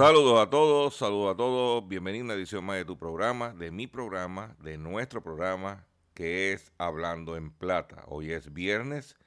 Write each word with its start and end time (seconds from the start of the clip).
Saludos 0.00 0.40
a 0.40 0.48
todos, 0.48 0.96
saludos 0.96 1.34
a 1.34 1.36
todos. 1.36 1.86
Bienvenido 1.86 2.22
a 2.22 2.24
una 2.24 2.34
edición 2.34 2.64
más 2.64 2.78
de 2.78 2.86
tu 2.86 2.96
programa, 2.96 3.52
de 3.52 3.70
mi 3.70 3.86
programa, 3.86 4.56
de 4.58 4.78
nuestro 4.78 5.22
programa, 5.22 5.86
que 6.14 6.54
es 6.54 6.72
Hablando 6.78 7.36
en 7.36 7.50
Plata. 7.50 8.04
Hoy 8.06 8.32
es 8.32 8.50
viernes 8.54 9.18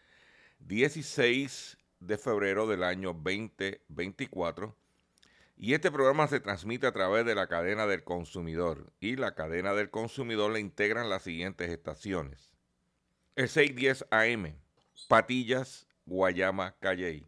16 0.61 1.77
de 1.99 2.17
febrero 2.17 2.65
del 2.65 2.83
año 2.83 3.13
2024. 3.13 4.75
Y 5.57 5.75
este 5.75 5.91
programa 5.91 6.27
se 6.27 6.39
transmite 6.39 6.87
a 6.87 6.91
través 6.91 7.23
de 7.23 7.35
la 7.35 7.45
cadena 7.45 7.85
del 7.85 8.03
consumidor. 8.03 8.91
Y 8.99 9.15
la 9.15 9.35
cadena 9.35 9.75
del 9.75 9.91
consumidor 9.91 10.53
le 10.53 10.59
integran 10.59 11.07
las 11.07 11.21
siguientes 11.21 11.69
estaciones. 11.69 12.51
El 13.35 13.47
610 13.47 14.07
AM, 14.09 14.55
Patillas, 15.07 15.85
Guayama, 16.07 16.75
Calley. 16.79 17.27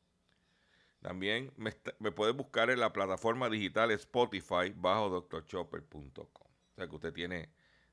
También 1.01 1.51
me, 1.57 1.71
puede 2.11 2.31
buscar 2.31 2.69
en 2.69 2.79
la 2.79 2.93
plataforma 2.93 3.49
digital 3.49 3.89
Spotify 3.91 4.71
bajo 4.75 5.21
drchopper.com. 5.21 6.25
O 6.25 6.75
sea 6.75 6.87
que 6.87 6.95
usted 6.95 7.11
tiene 7.11 7.49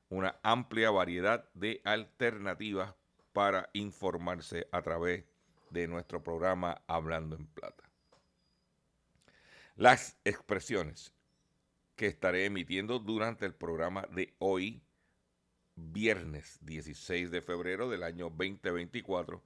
una 0.09 0.39
amplia 0.43 0.91
variedad 0.91 1.49
de 1.53 1.81
alternativas 1.85 2.93
para 3.33 3.69
informarse 3.73 4.67
a 4.71 4.81
través 4.83 5.25
de 5.71 5.87
nuestro 5.87 6.23
programa 6.23 6.81
Hablando 6.87 7.35
en 7.35 7.47
Plata. 7.47 7.83
Las 9.75 10.17
expresiones 10.23 11.13
que 11.95 12.07
estaré 12.07 12.45
emitiendo 12.45 12.99
durante 12.99 13.45
el 13.45 13.55
programa 13.55 14.07
de 14.11 14.35
hoy, 14.37 14.83
viernes 15.75 16.59
16 16.61 17.31
de 17.31 17.41
febrero 17.41 17.89
del 17.89 18.03
año 18.03 18.29
2024, 18.29 19.43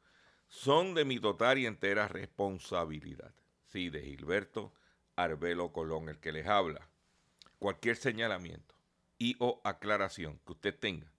son 0.47 0.93
de 0.95 1.05
mi 1.05 1.19
total 1.19 1.59
y 1.59 1.65
entera 1.65 2.07
responsabilidad. 2.07 3.33
Sí, 3.73 3.89
de 3.89 4.03
Gilberto 4.03 4.71
Arbelo 5.15 5.73
Colón, 5.73 6.07
el 6.07 6.19
que 6.19 6.31
les 6.31 6.45
habla. 6.45 6.87
Cualquier 7.57 7.95
señalamiento 7.95 8.75
y 9.17 9.35
o 9.39 9.61
aclaración 9.63 10.39
que 10.45 10.51
usted 10.51 10.77
tenga 10.77 11.11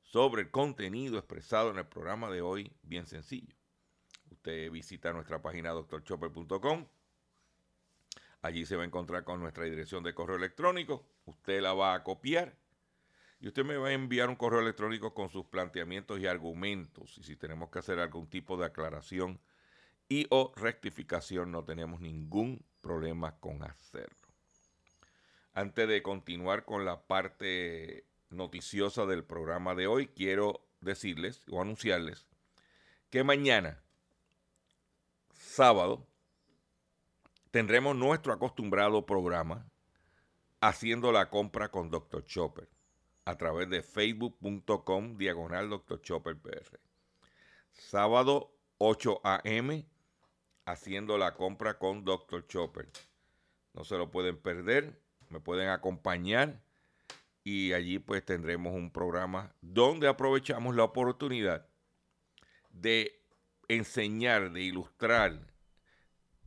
sobre 0.00 0.42
el 0.42 0.52
contenido 0.52 1.18
expresado 1.18 1.72
en 1.72 1.78
el 1.78 1.86
programa 1.86 2.30
de 2.30 2.40
hoy, 2.40 2.72
bien 2.84 3.08
sencillo. 3.08 3.56
Usted 4.30 4.70
visita 4.70 5.12
nuestra 5.12 5.42
página 5.42 5.70
doctorchopper.com. 5.70 6.86
Allí 8.42 8.64
se 8.64 8.76
va 8.76 8.84
a 8.84 8.86
encontrar 8.86 9.24
con 9.24 9.40
nuestra 9.40 9.64
dirección 9.64 10.04
de 10.04 10.14
correo 10.14 10.36
electrónico. 10.36 11.04
Usted 11.24 11.60
la 11.60 11.74
va 11.74 11.94
a 11.94 12.04
copiar 12.04 12.56
y 13.40 13.48
usted 13.48 13.64
me 13.64 13.76
va 13.76 13.88
a 13.88 13.92
enviar 13.92 14.28
un 14.28 14.36
correo 14.36 14.60
electrónico 14.60 15.14
con 15.14 15.30
sus 15.30 15.46
planteamientos 15.46 16.20
y 16.20 16.28
argumentos. 16.28 17.18
Y 17.18 17.24
si 17.24 17.34
tenemos 17.34 17.70
que 17.70 17.80
hacer 17.80 17.98
algún 17.98 18.28
tipo 18.28 18.56
de 18.56 18.66
aclaración 18.66 19.40
y 20.08 20.26
o 20.30 20.52
rectificación, 20.56 21.52
no 21.52 21.64
tenemos 21.64 22.00
ningún 22.00 22.64
problema 22.80 23.38
con 23.38 23.62
hacerlo. 23.62 24.28
Antes 25.54 25.88
de 25.88 26.02
continuar 26.02 26.64
con 26.64 26.84
la 26.84 27.06
parte 27.06 28.06
noticiosa 28.30 29.06
del 29.06 29.24
programa 29.24 29.74
de 29.74 29.86
hoy, 29.86 30.08
quiero 30.08 30.66
decirles 30.80 31.42
o 31.50 31.60
anunciarles 31.60 32.26
que 33.10 33.24
mañana, 33.24 33.82
sábado, 35.34 36.06
tendremos 37.50 37.94
nuestro 37.94 38.32
acostumbrado 38.32 39.04
programa 39.04 39.70
haciendo 40.60 41.12
la 41.12 41.28
compra 41.28 41.70
con 41.70 41.90
Dr. 41.90 42.24
Chopper 42.24 42.68
a 43.24 43.36
través 43.36 43.68
de 43.68 43.82
facebook.com 43.82 45.16
diagonal 45.16 45.68
Dr. 45.68 46.00
Chopper 46.00 46.36
PR. 46.36 46.80
Sábado 47.72 48.54
8 48.78 49.20
a.m. 49.22 49.86
haciendo 50.64 51.18
la 51.18 51.34
compra 51.34 51.78
con 51.78 52.04
Dr. 52.04 52.46
Chopper. 52.46 52.88
No 53.74 53.84
se 53.84 53.96
lo 53.96 54.10
pueden 54.10 54.36
perder, 54.36 55.00
me 55.28 55.40
pueden 55.40 55.68
acompañar 55.68 56.62
y 57.44 57.72
allí 57.72 57.98
pues 57.98 58.24
tendremos 58.24 58.74
un 58.74 58.90
programa 58.92 59.54
donde 59.60 60.08
aprovechamos 60.08 60.76
la 60.76 60.84
oportunidad 60.84 61.66
de 62.70 63.20
enseñar, 63.68 64.52
de 64.52 64.62
ilustrar 64.62 65.52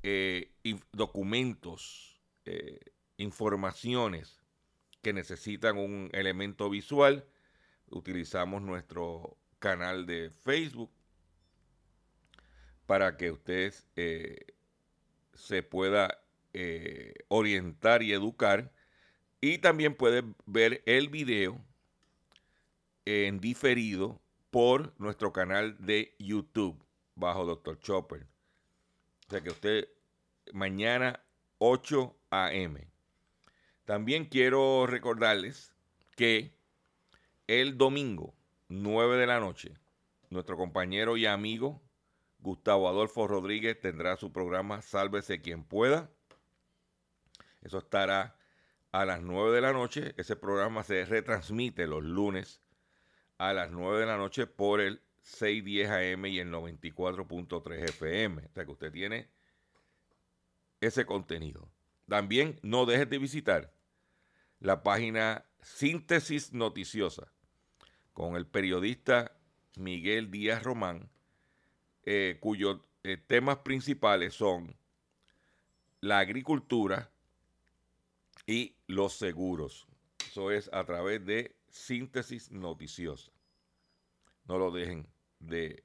eh, 0.03 0.53
documentos, 0.91 2.21
eh, 2.45 2.79
informaciones 3.17 4.39
que 5.01 5.13
necesitan 5.13 5.77
un 5.77 6.09
elemento 6.13 6.69
visual. 6.69 7.27
Utilizamos 7.87 8.61
nuestro 8.61 9.37
canal 9.59 10.05
de 10.05 10.29
Facebook 10.29 10.91
para 12.85 13.17
que 13.17 13.31
usted 13.31 13.73
eh, 13.95 14.45
se 15.33 15.63
pueda 15.63 16.21
eh, 16.53 17.13
orientar 17.27 18.03
y 18.03 18.13
educar. 18.13 18.71
Y 19.41 19.57
también 19.59 19.95
puede 19.95 20.23
ver 20.45 20.81
el 20.85 21.09
video 21.09 21.63
en 23.05 23.39
diferido 23.39 24.21
por 24.49 24.93
nuestro 24.99 25.33
canal 25.33 25.75
de 25.79 26.15
YouTube 26.17 26.83
bajo 27.15 27.45
Dr. 27.45 27.79
Chopper. 27.79 28.25
O 29.27 29.29
sea 29.29 29.41
que 29.41 29.49
usted 29.49 29.89
mañana 30.53 31.21
8 31.57 32.15
a.m. 32.29 32.87
También 33.85 34.25
quiero 34.25 34.87
recordarles 34.87 35.75
que 36.15 36.53
el 37.47 37.77
domingo 37.77 38.33
9 38.69 39.17
de 39.17 39.27
la 39.27 39.39
noche, 39.39 39.77
nuestro 40.29 40.57
compañero 40.57 41.17
y 41.17 41.25
amigo 41.25 41.81
Gustavo 42.45 42.87
Adolfo 42.87 43.27
Rodríguez 43.27 43.79
tendrá 43.79 44.17
su 44.17 44.31
programa 44.31 44.83
Sálvese 44.83 45.41
quien 45.41 45.63
pueda. 45.63 46.11
Eso 47.63 47.79
estará 47.79 48.37
a 48.91 49.03
las 49.03 49.23
9 49.23 49.55
de 49.55 49.61
la 49.61 49.73
noche. 49.73 50.13
Ese 50.17 50.35
programa 50.35 50.83
se 50.83 51.05
retransmite 51.05 51.87
los 51.87 52.03
lunes 52.03 52.61
a 53.39 53.51
las 53.53 53.71
9 53.71 54.01
de 54.01 54.05
la 54.05 54.17
noche 54.17 54.45
por 54.45 54.79
el 54.79 55.01
610 55.23 55.89
AM 55.89 56.25
y 56.27 56.37
el 56.37 56.51
94.3 56.51 57.89
FM. 57.89 58.45
O 58.45 58.53
sea 58.53 58.63
que 58.63 58.71
usted 58.71 58.91
tiene 58.91 59.27
ese 60.81 61.07
contenido. 61.07 61.67
También 62.07 62.59
no 62.61 62.85
dejes 62.85 63.09
de 63.09 63.17
visitar 63.17 63.73
la 64.59 64.83
página 64.83 65.45
Síntesis 65.63 66.53
Noticiosa 66.53 67.33
con 68.13 68.35
el 68.35 68.45
periodista 68.45 69.35
Miguel 69.77 70.29
Díaz 70.29 70.61
Román, 70.61 71.09
eh, 72.05 72.37
cuyos 72.39 72.79
eh, 73.03 73.17
temas 73.17 73.57
principales 73.57 74.33
son 74.33 74.75
la 76.01 76.19
agricultura 76.19 77.09
y 78.45 78.75
los 78.87 79.13
seguros. 79.13 79.87
Eso 80.27 80.51
es 80.51 80.69
a 80.71 80.83
través 80.85 81.25
de 81.25 81.55
Síntesis 81.69 82.51
Noticiosa. 82.51 83.31
No 84.45 84.57
lo 84.57 84.71
dejen 84.71 85.07
de 85.39 85.83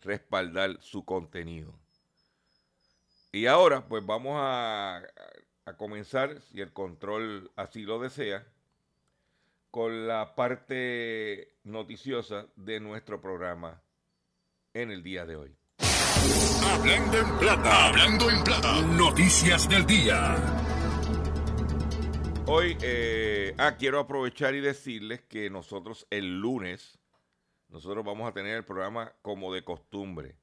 respaldar 0.00 0.80
su 0.82 1.04
contenido. 1.04 1.78
Y 3.32 3.46
ahora, 3.46 3.86
pues 3.86 4.04
vamos 4.04 4.34
a, 4.36 5.02
a 5.64 5.76
comenzar, 5.76 6.40
si 6.40 6.60
el 6.60 6.72
control 6.72 7.50
así 7.54 7.82
lo 7.82 8.00
desea, 8.00 8.46
con 9.70 10.08
la 10.08 10.34
parte 10.34 11.54
noticiosa 11.64 12.46
de 12.56 12.80
nuestro 12.80 13.20
programa 13.20 13.82
en 14.82 14.90
el 14.90 15.02
día 15.02 15.24
de 15.24 15.36
hoy. 15.36 15.56
Hablando 16.70 17.18
en 17.18 17.38
plata, 17.38 17.86
hablando 17.86 18.30
en 18.30 18.44
plata, 18.44 18.82
noticias 18.82 19.68
del 19.68 19.86
día. 19.86 20.36
Hoy, 22.46 22.76
eh, 22.82 23.54
ah, 23.56 23.76
quiero 23.78 23.98
aprovechar 23.98 24.54
y 24.54 24.60
decirles 24.60 25.22
que 25.22 25.48
nosotros 25.48 26.06
el 26.10 26.40
lunes, 26.40 26.98
nosotros 27.70 28.04
vamos 28.04 28.28
a 28.28 28.34
tener 28.34 28.54
el 28.54 28.64
programa 28.64 29.14
como 29.22 29.52
de 29.52 29.64
costumbre. 29.64 30.36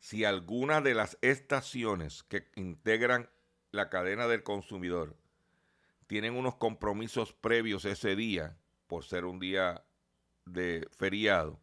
Si 0.00 0.24
alguna 0.24 0.82
de 0.82 0.94
las 0.94 1.16
estaciones 1.22 2.22
que 2.22 2.46
integran 2.56 3.30
la 3.72 3.88
cadena 3.88 4.28
del 4.28 4.42
consumidor 4.42 5.16
tienen 6.06 6.36
unos 6.36 6.56
compromisos 6.56 7.32
previos 7.32 7.86
ese 7.86 8.16
día, 8.16 8.58
por 8.86 9.04
ser 9.04 9.24
un 9.24 9.40
día 9.40 9.82
de 10.44 10.86
feriado, 10.96 11.58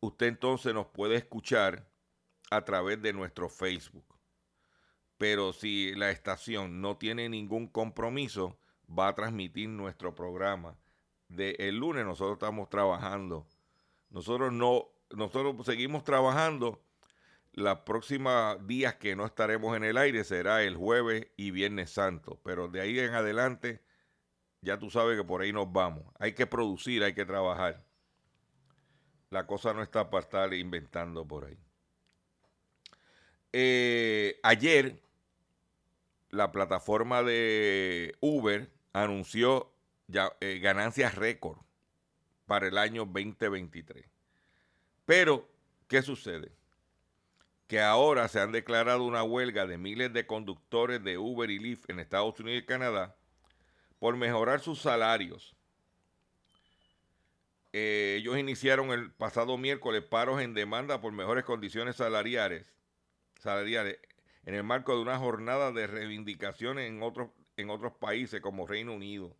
usted 0.00 0.26
entonces 0.26 0.74
nos 0.74 0.86
puede 0.86 1.16
escuchar 1.16 1.88
a 2.50 2.64
través 2.64 3.00
de 3.00 3.12
nuestro 3.12 3.48
Facebook. 3.48 4.04
Pero 5.18 5.52
si 5.52 5.94
la 5.94 6.10
estación 6.10 6.80
no 6.80 6.96
tiene 6.96 7.28
ningún 7.28 7.68
compromiso, 7.68 8.58
va 8.88 9.08
a 9.08 9.14
transmitir 9.14 9.68
nuestro 9.68 10.14
programa. 10.14 10.76
De 11.28 11.50
el 11.58 11.76
lunes 11.76 12.04
nosotros 12.04 12.34
estamos 12.34 12.68
trabajando. 12.70 13.46
Nosotros 14.08 14.52
no, 14.52 14.88
nosotros 15.10 15.64
seguimos 15.64 16.04
trabajando. 16.04 16.82
Los 17.52 17.80
próximos 17.80 18.66
días 18.66 18.94
que 18.94 19.14
no 19.14 19.26
estaremos 19.26 19.76
en 19.76 19.84
el 19.84 19.98
aire 19.98 20.24
será 20.24 20.62
el 20.62 20.76
jueves 20.76 21.28
y 21.36 21.50
viernes 21.50 21.90
santo. 21.90 22.40
Pero 22.42 22.68
de 22.68 22.80
ahí 22.80 22.98
en 22.98 23.14
adelante, 23.14 23.82
ya 24.62 24.78
tú 24.78 24.90
sabes 24.90 25.16
que 25.16 25.24
por 25.24 25.42
ahí 25.42 25.52
nos 25.52 25.70
vamos. 25.70 26.04
Hay 26.18 26.32
que 26.32 26.46
producir, 26.46 27.04
hay 27.04 27.12
que 27.12 27.26
trabajar. 27.26 27.84
La 29.30 29.46
cosa 29.46 29.72
no 29.72 29.82
está 29.82 30.10
para 30.10 30.22
estar 30.22 30.52
inventando 30.54 31.26
por 31.26 31.44
ahí. 31.44 31.56
Eh, 33.52 34.40
ayer, 34.42 35.00
la 36.30 36.50
plataforma 36.50 37.22
de 37.22 38.16
Uber 38.20 38.70
anunció 38.92 39.72
ya, 40.08 40.32
eh, 40.40 40.58
ganancias 40.58 41.14
récord 41.14 41.58
para 42.46 42.66
el 42.66 42.76
año 42.76 43.04
2023. 43.04 44.04
Pero, 45.06 45.48
¿qué 45.86 46.02
sucede? 46.02 46.50
Que 47.68 47.80
ahora 47.80 48.26
se 48.26 48.40
han 48.40 48.50
declarado 48.50 49.04
una 49.04 49.22
huelga 49.22 49.64
de 49.64 49.78
miles 49.78 50.12
de 50.12 50.26
conductores 50.26 51.04
de 51.04 51.18
Uber 51.18 51.50
y 51.50 51.60
Lyft 51.60 51.88
en 51.88 52.00
Estados 52.00 52.40
Unidos 52.40 52.62
y 52.64 52.66
Canadá 52.66 53.14
por 54.00 54.16
mejorar 54.16 54.58
sus 54.58 54.80
salarios. 54.80 55.54
Eh, 57.72 58.16
ellos 58.18 58.36
iniciaron 58.36 58.90
el 58.90 59.12
pasado 59.12 59.56
miércoles 59.56 60.02
paros 60.02 60.40
en 60.40 60.54
demanda 60.54 61.00
por 61.00 61.12
mejores 61.12 61.44
condiciones 61.44 61.96
salariales, 61.96 62.72
salariales 63.38 63.98
en 64.44 64.54
el 64.54 64.64
marco 64.64 64.94
de 64.94 65.02
una 65.02 65.18
jornada 65.18 65.70
de 65.70 65.86
reivindicaciones 65.86 66.88
en 66.88 67.02
otros, 67.02 67.30
en 67.56 67.70
otros 67.70 67.92
países 67.92 68.40
como 68.40 68.66
Reino 68.66 68.94
Unido. 68.94 69.36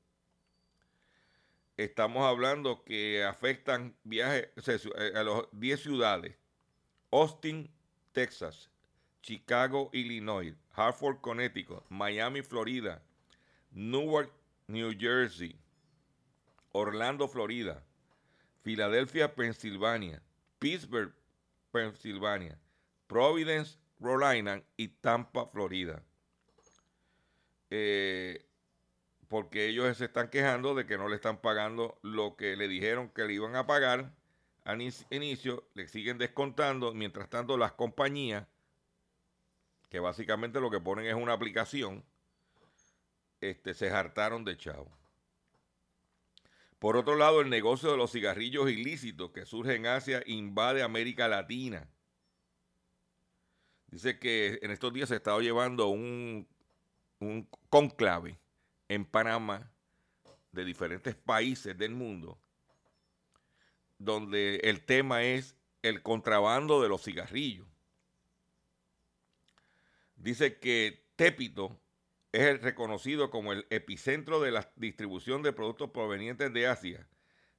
Estamos 1.77 2.25
hablando 2.25 2.85
que 2.85 3.25
afectan 3.25 3.97
viajes 4.05 4.51
eh, 4.69 5.13
a 5.15 5.25
las 5.25 5.45
10 5.53 5.81
ciudades. 5.81 6.37
Austin, 7.11 7.71
Texas, 8.13 8.71
Chicago, 9.23 9.91
Illinois, 9.93 10.55
Hartford, 10.73 11.21
Connecticut, 11.21 11.83
Miami, 11.89 12.43
Florida, 12.43 13.03
Newark, 13.73 14.31
New 14.69 14.93
Jersey, 14.97 15.57
Orlando, 16.73 17.27
Florida, 17.27 17.83
Filadelfia, 18.63 19.35
Pensilvania, 19.35 20.23
Pittsburgh, 20.59 21.13
Pensilvania, 21.73 22.59
Providence, 23.07 23.79
Rhode 23.99 24.39
Island 24.39 24.65
y 24.77 24.89
Tampa, 24.89 25.47
Florida. 25.47 26.03
Eh, 27.71 28.45
porque 29.29 29.69
ellos 29.69 29.97
se 29.97 30.07
están 30.07 30.29
quejando 30.29 30.75
de 30.75 30.87
que 30.87 30.99
no 30.99 31.09
le 31.09 31.17
están 31.17 31.41
pagando 31.41 31.99
lo 32.03 32.37
que 32.37 32.57
le 32.57 32.67
dijeron 32.67 33.11
que 33.11 33.25
le 33.25 33.35
iban 33.35 33.55
a 33.55 33.67
pagar 33.67 34.13
al 34.65 34.81
inicio, 35.11 35.69
le 35.75 35.89
siguen 35.89 36.19
descontando, 36.19 36.93
mientras 36.93 37.31
tanto 37.31 37.57
las 37.57 37.73
compañías, 37.73 38.47
que 39.89 40.01
básicamente 40.01 40.61
lo 40.61 40.71
que 40.71 40.81
ponen 40.81 41.07
es 41.07 41.15
una 41.15 41.33
aplicación, 41.33 42.05
este, 43.41 43.75
se 43.75 43.91
hartaron 43.91 44.45
de 44.45 44.57
chavo. 44.57 45.00
Por 46.81 46.97
otro 46.97 47.15
lado, 47.15 47.43
el 47.43 47.51
negocio 47.51 47.91
de 47.91 47.99
los 47.99 48.11
cigarrillos 48.11 48.71
ilícitos 48.71 49.31
que 49.33 49.45
surge 49.45 49.75
en 49.75 49.87
Asia 49.87 50.23
invade 50.25 50.83
América 50.83 51.29
Latina. 51.29 51.87
Dice 53.89 54.19
que 54.19 54.59
en 54.63 54.71
estos 54.71 54.93
días 54.93 55.09
se 55.09 55.15
ha 55.15 55.19
estado 55.19 55.43
llevando 55.43 55.89
un, 55.89 56.49
un 57.19 57.49
conclave 57.69 58.39
en 58.89 59.05
Panamá 59.05 59.71
de 60.53 60.65
diferentes 60.65 61.15
países 61.15 61.77
del 61.77 61.95
mundo, 61.95 62.39
donde 63.99 64.57
el 64.65 64.83
tema 64.85 65.23
es 65.23 65.57
el 65.83 66.03
contrabando 66.03 66.81
de 66.81 66.89
los 66.89 67.03
cigarrillos. 67.03 67.67
Dice 70.17 70.59
que 70.59 71.05
Tépito 71.17 71.80
es 72.33 72.43
el 72.43 72.61
reconocido 72.61 73.31
como 73.31 73.53
el 73.53 73.67
epicentro 73.71 74.41
de 74.41 74.53
la 74.53 74.71
distribución 74.77 75.43
de 75.43 75.53
productos 75.53 75.91
provenientes 75.91 76.53
de 76.53 76.67
Asia, 76.67 77.09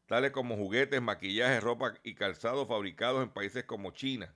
tales 0.05 0.31
como 0.31 0.55
juguetes, 0.55 1.01
maquillaje, 1.01 1.59
ropa 1.59 1.93
y 2.03 2.15
calzado 2.15 2.65
fabricados 2.65 3.23
en 3.23 3.29
países 3.29 3.65
como 3.65 3.91
China. 3.91 4.33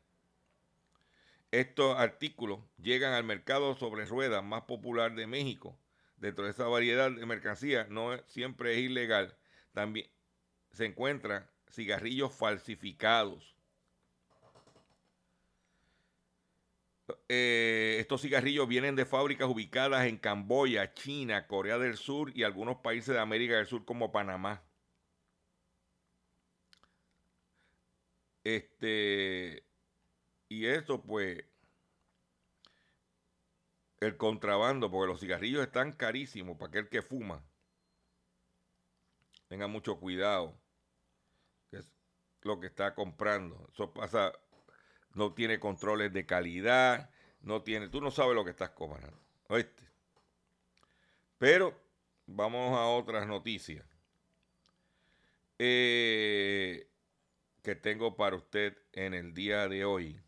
Estos 1.51 1.97
artículos 1.97 2.59
llegan 2.77 3.13
al 3.13 3.23
mercado 3.23 3.75
sobre 3.75 4.05
ruedas 4.05 4.43
más 4.43 4.63
popular 4.63 5.15
de 5.15 5.25
México. 5.25 5.77
Dentro 6.17 6.45
de 6.45 6.51
esa 6.51 6.67
variedad 6.67 7.11
de 7.11 7.25
mercancías 7.25 7.89
no 7.89 8.17
siempre 8.25 8.73
es 8.73 8.79
ilegal. 8.79 9.37
También 9.73 10.09
se 10.71 10.85
encuentran 10.85 11.49
cigarrillos 11.69 12.33
falsificados 12.33 13.54
Eh, 17.29 17.97
estos 17.99 18.21
cigarrillos 18.21 18.67
vienen 18.67 18.95
de 18.95 19.05
fábricas 19.05 19.47
ubicadas 19.47 20.05
en 20.07 20.17
Camboya, 20.17 20.93
China, 20.93 21.47
Corea 21.47 21.77
del 21.77 21.97
Sur 21.97 22.31
y 22.35 22.43
algunos 22.43 22.77
países 22.77 23.13
de 23.15 23.19
América 23.19 23.55
del 23.55 23.67
Sur 23.67 23.85
como 23.85 24.11
Panamá. 24.11 24.63
Este, 28.43 29.65
y 30.49 30.65
esto 30.67 31.01
pues, 31.03 31.43
el 33.99 34.17
contrabando, 34.17 34.89
porque 34.91 35.07
los 35.07 35.19
cigarrillos 35.19 35.63
están 35.63 35.91
carísimos 35.93 36.57
para 36.57 36.69
aquel 36.69 36.89
que 36.89 37.01
fuma. 37.01 37.43
Tenga 39.47 39.67
mucho 39.67 39.99
cuidado. 39.99 40.59
lo 42.41 42.59
que 42.59 42.67
está 42.67 42.93
comprando. 42.93 43.67
Eso 43.73 43.91
pasa, 43.93 44.31
no 45.15 45.33
tiene 45.33 45.59
controles 45.59 46.13
de 46.13 46.25
calidad, 46.25 47.09
no 47.41 47.63
tiene, 47.63 47.89
tú 47.89 48.01
no 48.01 48.11
sabes 48.11 48.35
lo 48.35 48.43
que 48.43 48.51
estás 48.51 48.69
comprando. 48.71 49.17
¿Oíste? 49.47 49.83
Pero 51.37 51.79
vamos 52.27 52.77
a 52.77 52.85
otras 52.85 53.25
noticias 53.27 53.85
eh, 55.57 56.87
que 57.63 57.75
tengo 57.75 58.15
para 58.15 58.35
usted 58.35 58.77
en 58.93 59.13
el 59.13 59.33
día 59.33 59.67
de 59.67 59.85
hoy. 59.85 60.21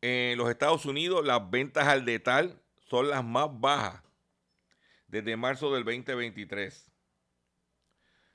En 0.00 0.36
los 0.36 0.50
Estados 0.50 0.84
Unidos 0.84 1.24
las 1.24 1.50
ventas 1.50 1.86
al 1.86 2.04
detal 2.04 2.60
son 2.80 3.08
las 3.08 3.24
más 3.24 3.48
bajas 3.60 4.02
desde 5.06 5.36
marzo 5.36 5.72
del 5.72 5.84
2023. 5.84 6.90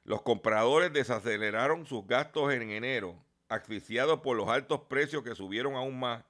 Los 0.06 0.22
compradores 0.22 0.94
desaceleraron 0.94 1.86
sus 1.86 2.08
gastos 2.08 2.54
en 2.54 2.72
enero, 2.72 3.27
asfixiados 3.50 4.20
por 4.20 4.36
los 4.36 4.50
altos 4.50 4.82
precios 4.82 5.24
que 5.24 5.36
subieron 5.36 5.76
aún 5.76 6.00
más 6.00 6.24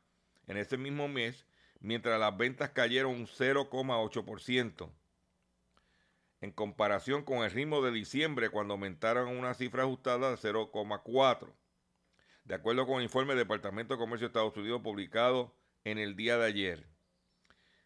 en 0.47 0.57
ese 0.57 0.77
mismo 0.77 1.07
mes, 1.07 1.45
mientras 1.79 2.19
las 2.19 2.35
ventas 2.37 2.69
cayeron 2.71 3.13
un 3.13 3.27
0,8%, 3.27 4.89
en 6.41 6.51
comparación 6.51 7.23
con 7.23 7.39
el 7.39 7.51
ritmo 7.51 7.81
de 7.81 7.91
diciembre 7.91 8.49
cuando 8.49 8.75
aumentaron 8.75 9.35
una 9.35 9.53
cifra 9.53 9.83
ajustada 9.83 10.29
de 10.29 10.37
0,4%. 10.37 11.51
De 12.45 12.55
acuerdo 12.55 12.87
con 12.87 12.97
el 12.97 13.03
informe 13.03 13.33
del 13.33 13.43
Departamento 13.43 13.93
de 13.93 13.99
Comercio 13.99 14.27
de 14.27 14.29
Estados 14.29 14.55
Unidos 14.55 14.81
publicado 14.81 15.53
en 15.83 15.97
el 15.97 16.15
día 16.15 16.37
de 16.37 16.45
ayer. 16.45 16.87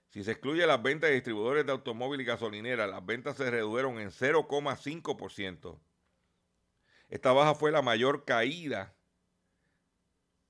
Si 0.10 0.24
se 0.24 0.32
excluye 0.32 0.68
las 0.68 0.84
ventas 0.84 1.10
de 1.10 1.16
distribuidores 1.16 1.66
de 1.66 1.72
automóvil 1.72 2.22
y 2.22 2.26
gasolinera, 2.26 2.86
las 2.86 3.04
ventas 3.04 3.38
se 3.38 3.50
redujeron 3.50 4.00
en 4.00 4.12
0,5%. 4.12 5.80
Esta 7.10 7.32
baja 7.32 7.56
fue 7.56 7.72
la 7.72 7.82
mayor 7.82 8.26
caída 8.26 8.94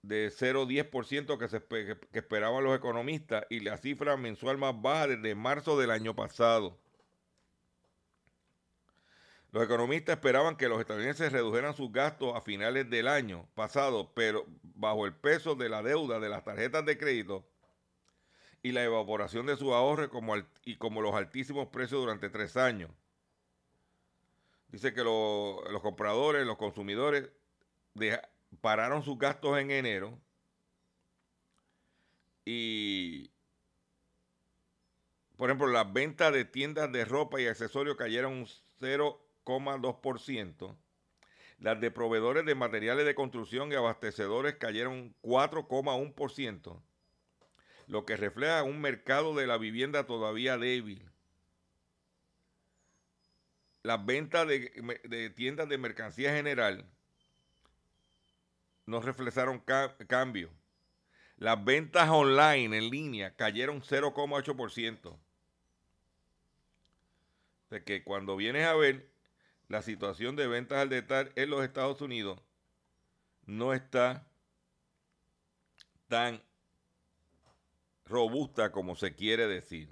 de 0.01 0.31
0,10% 0.31 1.37
que, 1.37 1.97
que 2.11 2.19
esperaban 2.19 2.63
los 2.63 2.75
economistas 2.75 3.45
y 3.49 3.59
la 3.59 3.77
cifra 3.77 4.17
mensual 4.17 4.57
más 4.57 4.79
baja 4.81 5.07
desde 5.07 5.35
marzo 5.35 5.79
del 5.79 5.91
año 5.91 6.15
pasado. 6.15 6.77
Los 9.51 9.63
economistas 9.63 10.15
esperaban 10.15 10.55
que 10.55 10.69
los 10.69 10.79
estadounidenses 10.79 11.31
redujeran 11.31 11.75
sus 11.75 11.91
gastos 11.91 12.35
a 12.35 12.41
finales 12.41 12.89
del 12.89 13.07
año 13.07 13.47
pasado, 13.53 14.11
pero 14.13 14.45
bajo 14.63 15.05
el 15.05 15.13
peso 15.13 15.55
de 15.55 15.67
la 15.67 15.83
deuda 15.83 16.19
de 16.19 16.29
las 16.29 16.43
tarjetas 16.43 16.85
de 16.85 16.97
crédito, 16.97 17.45
y 18.63 18.71
la 18.71 18.83
evaporación 18.83 19.45
de 19.45 19.57
su 19.57 19.73
ahorro 19.73 20.09
como 20.09 20.35
y 20.63 20.77
como 20.77 21.01
los 21.01 21.15
altísimos 21.15 21.67
precios 21.67 22.01
durante 22.01 22.29
tres 22.29 22.57
años. 22.57 22.91
Dice 24.69 24.93
que 24.93 25.03
los 25.03 25.81
compradores, 25.81 26.45
los 26.45 26.57
consumidores 26.57 27.29
pararon 28.59 29.03
sus 29.03 29.17
gastos 29.17 29.57
en 29.59 29.71
enero 29.71 30.19
y, 32.43 33.31
por 35.37 35.49
ejemplo, 35.49 35.67
las 35.67 35.91
ventas 35.93 36.33
de 36.33 36.43
tiendas 36.45 36.91
de 36.91 37.05
ropa 37.05 37.39
y 37.39 37.47
accesorios 37.47 37.95
cayeron 37.95 38.33
un 38.33 38.47
0,2%. 38.79 40.77
Las 41.59 41.79
de 41.79 41.91
proveedores 41.91 42.45
de 42.45 42.55
materiales 42.55 43.05
de 43.05 43.15
construcción 43.15 43.71
y 43.71 43.75
abastecedores 43.75 44.55
cayeron 44.55 45.15
4,1% 45.21 46.81
lo 47.91 48.05
que 48.05 48.15
refleja 48.15 48.63
un 48.63 48.79
mercado 48.79 49.35
de 49.35 49.45
la 49.45 49.57
vivienda 49.57 50.05
todavía 50.05 50.57
débil. 50.57 51.09
Las 53.83 54.05
ventas 54.05 54.47
de, 54.47 55.33
tiendas 55.35 55.67
de 55.67 55.77
mercancía 55.77 56.33
general 56.33 56.89
no 58.85 59.01
reflejaron 59.01 59.63
cambio. 60.07 60.49
Las 61.37 61.63
ventas 61.63 62.09
online 62.09 62.77
en 62.77 62.89
línea 62.89 63.35
cayeron 63.35 63.81
0,8%. 63.81 65.17
De 67.69 67.83
que 67.83 68.03
cuando 68.03 68.35
vienes 68.35 68.65
a 68.65 68.73
ver 68.75 69.09
la 69.67 69.81
situación 69.81 70.35
de 70.35 70.47
ventas 70.47 70.79
al 70.79 70.89
detalle 70.89 71.31
en 71.35 71.49
los 71.49 71.63
Estados 71.63 72.01
Unidos 72.01 72.39
no 73.45 73.73
está 73.73 74.27
tan 76.07 76.43
robusta 78.05 78.71
como 78.71 78.95
se 78.95 79.15
quiere 79.15 79.47
decir. 79.47 79.89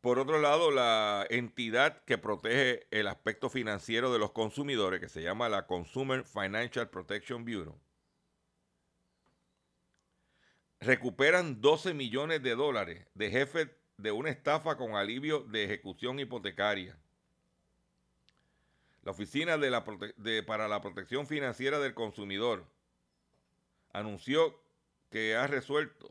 Por 0.00 0.18
otro 0.18 0.38
lado, 0.40 0.70
la 0.70 1.26
entidad 1.28 2.02
que 2.04 2.16
protege 2.16 2.86
el 2.90 3.06
aspecto 3.06 3.50
financiero 3.50 4.12
de 4.12 4.18
los 4.18 4.32
consumidores, 4.32 4.98
que 4.98 5.10
se 5.10 5.22
llama 5.22 5.50
la 5.50 5.66
Consumer 5.66 6.24
Financial 6.24 6.88
Protection 6.88 7.44
Bureau, 7.44 7.78
recuperan 10.80 11.60
12 11.60 11.92
millones 11.92 12.42
de 12.42 12.54
dólares 12.54 13.06
de 13.14 13.30
jefe 13.30 13.76
de 13.98 14.12
una 14.12 14.30
estafa 14.30 14.78
con 14.78 14.96
alivio 14.96 15.40
de 15.40 15.64
ejecución 15.64 16.18
hipotecaria. 16.18 16.96
La 19.02 19.12
Oficina 19.12 19.58
de 19.58 19.70
la 19.70 19.84
para 20.46 20.68
la 20.68 20.80
Protección 20.80 21.26
Financiera 21.26 21.78
del 21.78 21.92
Consumidor 21.92 22.64
anunció 23.92 24.58
que 25.10 25.36
ha 25.36 25.46
resuelto 25.46 26.10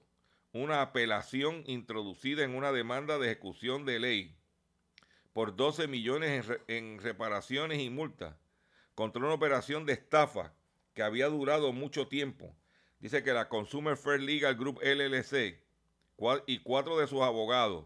una 0.52 0.82
apelación 0.82 1.64
introducida 1.68 2.44
en 2.44 2.56
una 2.56 2.72
demanda 2.72 3.18
de 3.20 3.28
ejecución 3.28 3.86
de 3.86 4.00
ley 4.00 4.36
por 5.34 5.56
12 5.56 5.88
millones 5.88 6.46
en, 6.68 7.00
reparaciones 7.00 7.80
y 7.80 7.90
multas 7.90 8.36
contra 8.96 9.24
una 9.24 9.34
operación 9.34 9.86
de 9.86 9.94
estafa 9.94 10.54
que 10.94 11.04
había 11.04 11.28
durado 11.28 11.72
mucho 11.72 12.08
tiempo. 12.08 12.56
Dice 13.00 13.24
que 13.24 13.32
la 13.32 13.48
Consumer 13.48 13.96
Fair 13.96 14.22
Legal 14.22 14.56
Group 14.56 14.82
LLC 14.82 15.64
y 16.48 16.60
cuatro 16.60 16.98
de 16.98 17.08
sus 17.08 17.22
abogados 17.22 17.86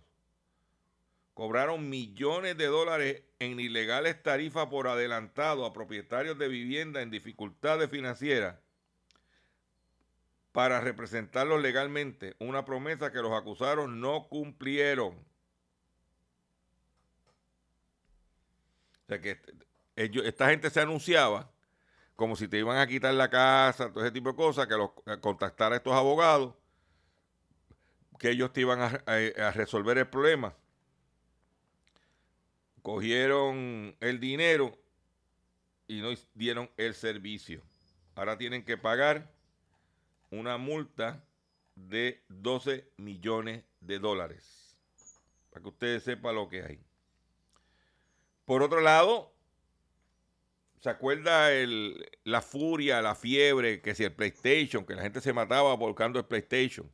cobraron 1.33 1.89
millones 1.89 2.57
de 2.57 2.65
dólares 2.67 3.23
en 3.39 3.59
ilegales 3.59 4.21
tarifas 4.23 4.67
por 4.67 4.87
adelantado 4.87 5.65
a 5.65 5.73
propietarios 5.73 6.37
de 6.37 6.47
vivienda 6.47 7.01
en 7.01 7.11
dificultades 7.11 7.89
financieras 7.89 8.55
para 10.53 10.79
representarlos 10.79 11.61
legalmente, 11.61 12.35
una 12.39 12.63
promesa 12.63 13.11
que 13.11 13.17
los 13.17 13.33
acusaron 13.33 13.99
no 13.99 14.27
cumplieron. 14.29 15.15
O 19.01 19.07
sea 19.07 19.19
que 19.19 19.41
ellos, 19.95 20.23
esta 20.25 20.49
gente 20.49 20.69
se 20.69 20.79
anunciaba 20.79 21.51
como 22.15 22.35
si 22.35 22.47
te 22.47 22.59
iban 22.59 22.77
a 22.77 22.85
quitar 22.85 23.15
la 23.15 23.31
casa, 23.31 23.91
todo 23.91 24.03
ese 24.03 24.13
tipo 24.13 24.29
de 24.29 24.35
cosas, 24.35 24.67
que 24.67 24.77
los 24.77 24.91
contactara 25.19 25.73
a 25.73 25.77
estos 25.77 25.93
abogados, 25.93 26.53
que 28.19 28.29
ellos 28.29 28.53
te 28.53 28.61
iban 28.61 28.79
a 28.79 29.51
resolver 29.51 29.97
el 29.97 30.07
problema. 30.07 30.55
Cogieron 32.83 33.97
el 33.99 34.19
dinero 34.19 34.77
y 35.87 36.01
no 36.01 36.09
dieron 36.35 36.69
el 36.77 36.93
servicio. 36.93 37.63
Ahora 38.13 38.37
tienen 38.37 38.63
que 38.63 38.77
pagar 38.77 39.32
una 40.39 40.57
multa 40.57 41.23
de 41.75 42.23
12 42.29 42.91
millones 42.97 43.63
de 43.79 43.99
dólares. 43.99 44.77
Para 45.49 45.63
que 45.63 45.69
ustedes 45.69 46.03
sepan 46.03 46.35
lo 46.35 46.49
que 46.49 46.63
hay. 46.63 46.79
Por 48.45 48.63
otro 48.63 48.81
lado, 48.81 49.33
¿se 50.79 50.89
acuerda 50.89 51.49
la 52.23 52.41
furia, 52.41 53.01
la 53.01 53.15
fiebre, 53.15 53.81
que 53.81 53.95
si 53.95 54.03
el 54.03 54.13
PlayStation, 54.13 54.85
que 54.85 54.95
la 54.95 55.03
gente 55.03 55.21
se 55.21 55.33
mataba 55.33 55.75
volcando 55.75 56.19
el 56.19 56.25
PlayStation? 56.25 56.91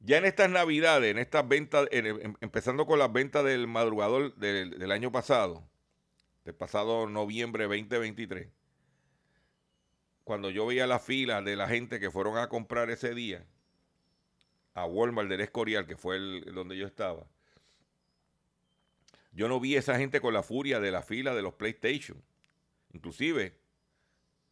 Ya 0.00 0.18
en 0.18 0.24
estas 0.24 0.50
navidades, 0.50 1.10
en 1.10 1.18
estas 1.18 1.46
ventas, 1.48 1.88
em, 1.90 2.34
empezando 2.40 2.86
con 2.86 2.98
las 2.98 3.12
ventas 3.12 3.44
del 3.44 3.66
madrugador 3.66 4.34
del, 4.36 4.78
del 4.78 4.92
año 4.92 5.10
pasado, 5.10 5.68
del 6.44 6.54
pasado 6.54 7.08
noviembre 7.08 7.64
2023, 7.64 8.48
cuando 10.26 10.50
yo 10.50 10.66
veía 10.66 10.88
la 10.88 10.98
fila 10.98 11.40
de 11.40 11.54
la 11.54 11.68
gente 11.68 12.00
que 12.00 12.10
fueron 12.10 12.36
a 12.36 12.48
comprar 12.48 12.90
ese 12.90 13.14
día 13.14 13.46
a 14.74 14.84
Walmart 14.84 15.28
del 15.28 15.40
Escorial, 15.40 15.86
que 15.86 15.96
fue 15.96 16.16
el, 16.16 16.52
donde 16.52 16.76
yo 16.76 16.84
estaba, 16.84 17.28
yo 19.30 19.46
no 19.46 19.60
vi 19.60 19.76
esa 19.76 19.96
gente 19.96 20.20
con 20.20 20.34
la 20.34 20.42
furia 20.42 20.80
de 20.80 20.90
la 20.90 21.02
fila 21.02 21.32
de 21.32 21.42
los 21.42 21.54
PlayStation. 21.54 22.20
Inclusive 22.92 23.56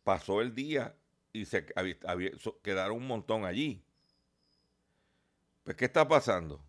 pasó 0.05 0.41
el 0.41 0.55
día 0.55 0.95
y 1.33 1.45
se 1.45 1.67
quedaron 2.63 2.99
un 2.99 3.09
montón 3.09 3.45
allí. 3.45 3.83
Pues, 5.65 5.77
¿qué 5.77 5.87
está 5.87 6.07
pasando? 6.07 6.65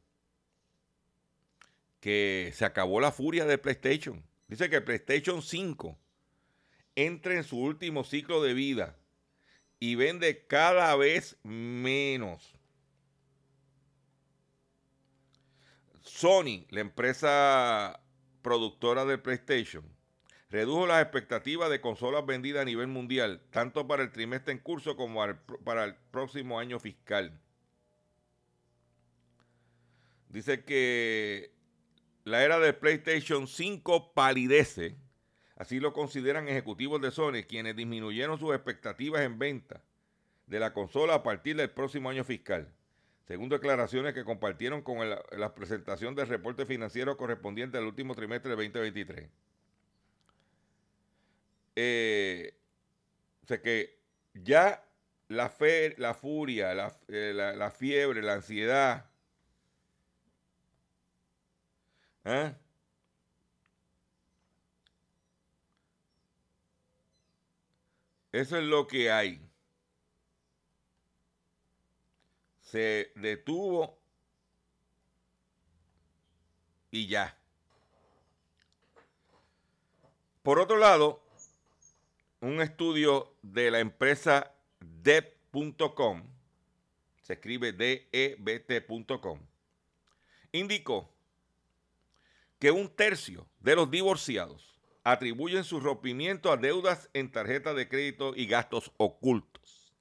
Que 1.99 2.51
se 2.55 2.65
acabó 2.65 2.99
la 2.99 3.11
furia 3.11 3.45
de 3.45 3.59
PlayStation. 3.59 4.25
Dice 4.47 4.67
que 4.67 4.81
PlayStation 4.81 5.43
5 5.43 5.95
entra 6.95 7.35
en 7.35 7.43
su 7.43 7.57
último 7.57 8.03
ciclo 8.03 8.41
de 8.41 8.53
vida 8.53 8.97
y 9.79 9.95
vende 9.95 10.45
cada 10.47 10.95
vez 10.95 11.37
menos. 11.43 12.55
Sony, 16.01 16.65
la 16.69 16.81
empresa 16.81 18.01
productora 18.41 19.05
de 19.05 19.17
PlayStation, 19.17 19.83
redujo 20.49 20.87
las 20.87 21.01
expectativas 21.01 21.69
de 21.69 21.81
consolas 21.81 22.25
vendidas 22.25 22.61
a 22.61 22.65
nivel 22.65 22.87
mundial, 22.87 23.41
tanto 23.49 23.87
para 23.87 24.03
el 24.03 24.11
trimestre 24.11 24.53
en 24.53 24.59
curso 24.59 24.95
como 24.95 25.21
para 25.63 25.83
el 25.83 25.95
próximo 26.11 26.59
año 26.59 26.79
fiscal. 26.79 27.39
Dice 30.29 30.63
que 30.63 31.51
la 32.23 32.43
era 32.43 32.59
del 32.59 32.75
PlayStation 32.75 33.47
5 33.47 34.13
palidece, 34.13 34.95
así 35.55 35.79
lo 35.79 35.93
consideran 35.93 36.47
ejecutivos 36.47 37.01
de 37.01 37.11
Sony, 37.11 37.43
quienes 37.47 37.75
disminuyeron 37.75 38.39
sus 38.39 38.53
expectativas 38.53 39.21
en 39.21 39.39
venta 39.39 39.81
de 40.47 40.59
la 40.59 40.73
consola 40.73 41.15
a 41.15 41.23
partir 41.23 41.55
del 41.55 41.71
próximo 41.71 42.09
año 42.09 42.23
fiscal 42.23 42.71
según 43.27 43.49
declaraciones 43.49 44.13
que 44.13 44.23
compartieron 44.23 44.81
con 44.81 45.09
la 45.09 45.55
presentación 45.55 46.15
del 46.15 46.27
reporte 46.27 46.65
financiero 46.65 47.17
correspondiente 47.17 47.77
al 47.77 47.85
último 47.85 48.13
trimestre 48.13 48.51
de 48.51 48.55
2023. 48.55 49.29
Eh, 51.75 52.53
o 53.43 53.47
sea 53.47 53.61
que 53.61 53.97
ya 54.33 54.83
la 55.27 55.49
fe, 55.49 55.95
la 55.97 56.13
furia, 56.13 56.73
la, 56.75 56.95
eh, 57.07 57.33
la, 57.33 57.71
fiebre, 57.71 58.21
la 58.21 58.33
ansiedad, 58.33 59.09
¿eh? 62.25 62.53
Eso 68.35 68.57
es 68.57 68.63
lo 68.65 68.85
que 68.85 69.09
hay. 69.09 69.45
se 72.75 73.13
detuvo 73.15 73.97
y 76.91 77.07
ya. 77.07 77.37
Por 80.43 80.59
otro 80.59 80.75
lado, 80.75 81.23
un 82.41 82.59
estudio 82.59 83.33
de 83.41 83.71
la 83.71 83.79
empresa 83.79 84.53
debt.com, 84.81 86.23
se 87.21 87.33
escribe 87.33 87.71
debt.com, 87.71 89.39
indicó 90.51 91.09
que 92.59 92.71
un 92.71 92.89
tercio 92.93 93.47
de 93.61 93.75
los 93.77 93.89
divorciados 93.89 94.74
atribuyen 95.05 95.63
su 95.63 95.79
rompimiento 95.79 96.51
a 96.51 96.57
deudas 96.57 97.09
en 97.13 97.31
tarjeta 97.31 97.75
de 97.75 97.87
crédito 97.87 98.33
y 98.35 98.47
gastos 98.47 98.91
ocultos. 98.97 99.93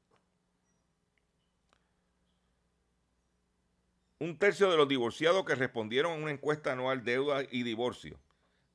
Un 4.18 4.38
tercio 4.38 4.70
de 4.70 4.78
los 4.78 4.88
divorciados 4.88 5.44
que 5.44 5.54
respondieron 5.54 6.12
a 6.12 6.16
una 6.16 6.30
encuesta 6.30 6.72
anual 6.72 7.04
Deuda 7.04 7.42
y 7.50 7.64
Divorcio 7.64 8.18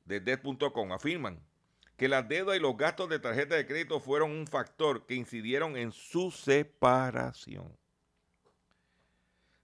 de 0.04 0.20
Debt.com 0.20 0.92
afirman 0.92 1.42
que 1.96 2.06
las 2.06 2.28
deudas 2.28 2.56
y 2.56 2.60
los 2.60 2.76
gastos 2.76 3.08
de 3.08 3.18
tarjeta 3.18 3.56
de 3.56 3.66
crédito 3.66 3.98
fueron 3.98 4.30
un 4.30 4.46
factor 4.46 5.06
que 5.06 5.16
incidieron 5.16 5.76
en 5.76 5.90
su 5.90 6.30
separación. 6.30 7.76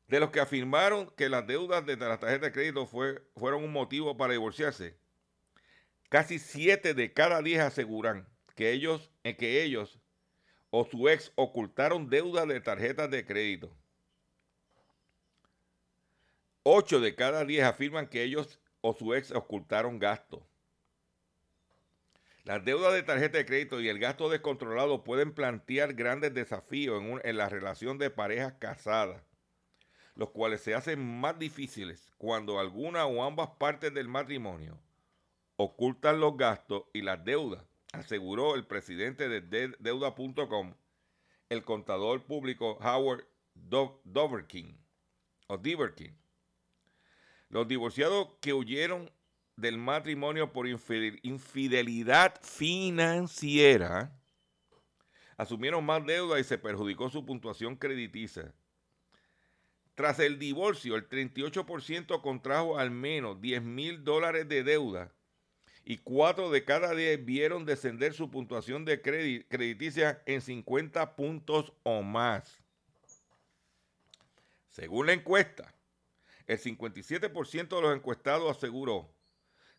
De 0.08 0.18
los 0.18 0.30
que 0.30 0.40
afirmaron 0.40 1.10
que 1.16 1.28
las 1.28 1.46
deudas 1.46 1.86
de 1.86 1.96
la 1.96 2.18
tarjeta 2.18 2.46
de 2.46 2.52
crédito 2.52 2.86
fueron 2.86 3.62
un 3.62 3.72
motivo 3.72 4.16
para 4.16 4.32
divorciarse, 4.32 4.96
casi 6.08 6.38
7 6.38 6.94
de 6.94 7.12
cada 7.12 7.42
10 7.42 7.60
aseguran 7.60 8.28
que 8.54 8.72
ellos, 8.72 9.10
que 9.22 9.62
ellos 9.62 10.00
o 10.70 10.84
su 10.84 11.08
ex 11.08 11.32
ocultaron 11.36 12.08
deudas 12.08 12.46
de 12.48 12.60
tarjetas 12.60 13.10
de 13.10 13.24
crédito. 13.24 13.76
8 16.62 17.00
de 17.00 17.14
cada 17.14 17.44
10 17.44 17.64
afirman 17.64 18.08
que 18.08 18.22
ellos 18.22 18.60
o 18.80 18.92
su 18.92 19.14
ex 19.14 19.30
ocultaron 19.30 19.98
gastos. 19.98 20.42
Las 22.44 22.64
deudas 22.64 22.94
de 22.94 23.02
tarjeta 23.02 23.38
de 23.38 23.46
crédito 23.46 23.80
y 23.80 23.88
el 23.88 23.98
gasto 23.98 24.28
descontrolado 24.28 25.02
pueden 25.02 25.32
plantear 25.32 25.94
grandes 25.94 26.32
desafíos 26.32 27.02
en, 27.02 27.20
en, 27.24 27.36
la 27.36 27.48
relación 27.48 27.98
de 27.98 28.10
parejas 28.10 28.54
casadas, 28.60 29.22
los 30.14 30.30
cuales 30.30 30.60
se 30.60 30.74
hacen 30.74 31.04
más 31.20 31.38
difíciles 31.38 32.12
cuando 32.18 32.60
alguna 32.60 33.06
o 33.06 33.24
ambas 33.24 33.50
partes 33.58 33.92
del 33.92 34.06
matrimonio 34.06 34.78
ocultan 35.56 36.20
los 36.20 36.36
gastos 36.36 36.84
y 36.92 37.02
las 37.02 37.24
deudas, 37.24 37.64
aseguró 37.92 38.54
el 38.54 38.66
presidente 38.66 39.28
de 39.28 39.40
deuda.com, 39.78 40.74
el 41.48 41.64
contador 41.64 42.24
público 42.24 42.78
Howard 42.80 43.26
Doverkin, 43.54 44.78
o. 45.48 45.60
Los 47.48 47.68
divorciados 47.68 48.28
que 48.40 48.52
huyeron 48.52 49.10
del 49.56 49.78
matrimonio 49.78 50.52
por 50.52 50.66
infidelidad 50.68 52.38
financiera 52.42 54.12
asumieron 55.38 55.84
más 55.84 56.04
deuda 56.04 56.38
y 56.38 56.44
se 56.44 56.58
perjudicó 56.58 57.08
su 57.08 57.24
puntuación 57.24 57.76
crediticia. 57.76 58.52
Tras 59.94 60.18
el 60.18 60.38
divorcio, 60.38 60.96
el 60.96 61.08
38% 61.08 62.20
contrajo 62.20 62.78
al 62.78 62.90
menos 62.90 63.40
10 63.40 63.62
mil 63.62 64.04
dólares 64.04 64.46
de 64.48 64.62
deuda 64.62 65.15
y 65.88 65.98
4 65.98 66.50
de 66.50 66.64
cada 66.64 66.96
10 66.96 67.24
vieron 67.24 67.64
descender 67.64 68.12
su 68.12 68.28
puntuación 68.28 68.84
de 68.84 69.00
crediticia 69.00 70.20
en 70.26 70.40
50 70.40 71.14
puntos 71.14 71.72
o 71.84 72.02
más. 72.02 72.60
Según 74.68 75.06
la 75.06 75.12
encuesta, 75.12 75.72
el 76.48 76.58
57% 76.58 77.68
de 77.68 77.80
los 77.80 77.94
encuestados 77.94 78.56
aseguró 78.56 79.14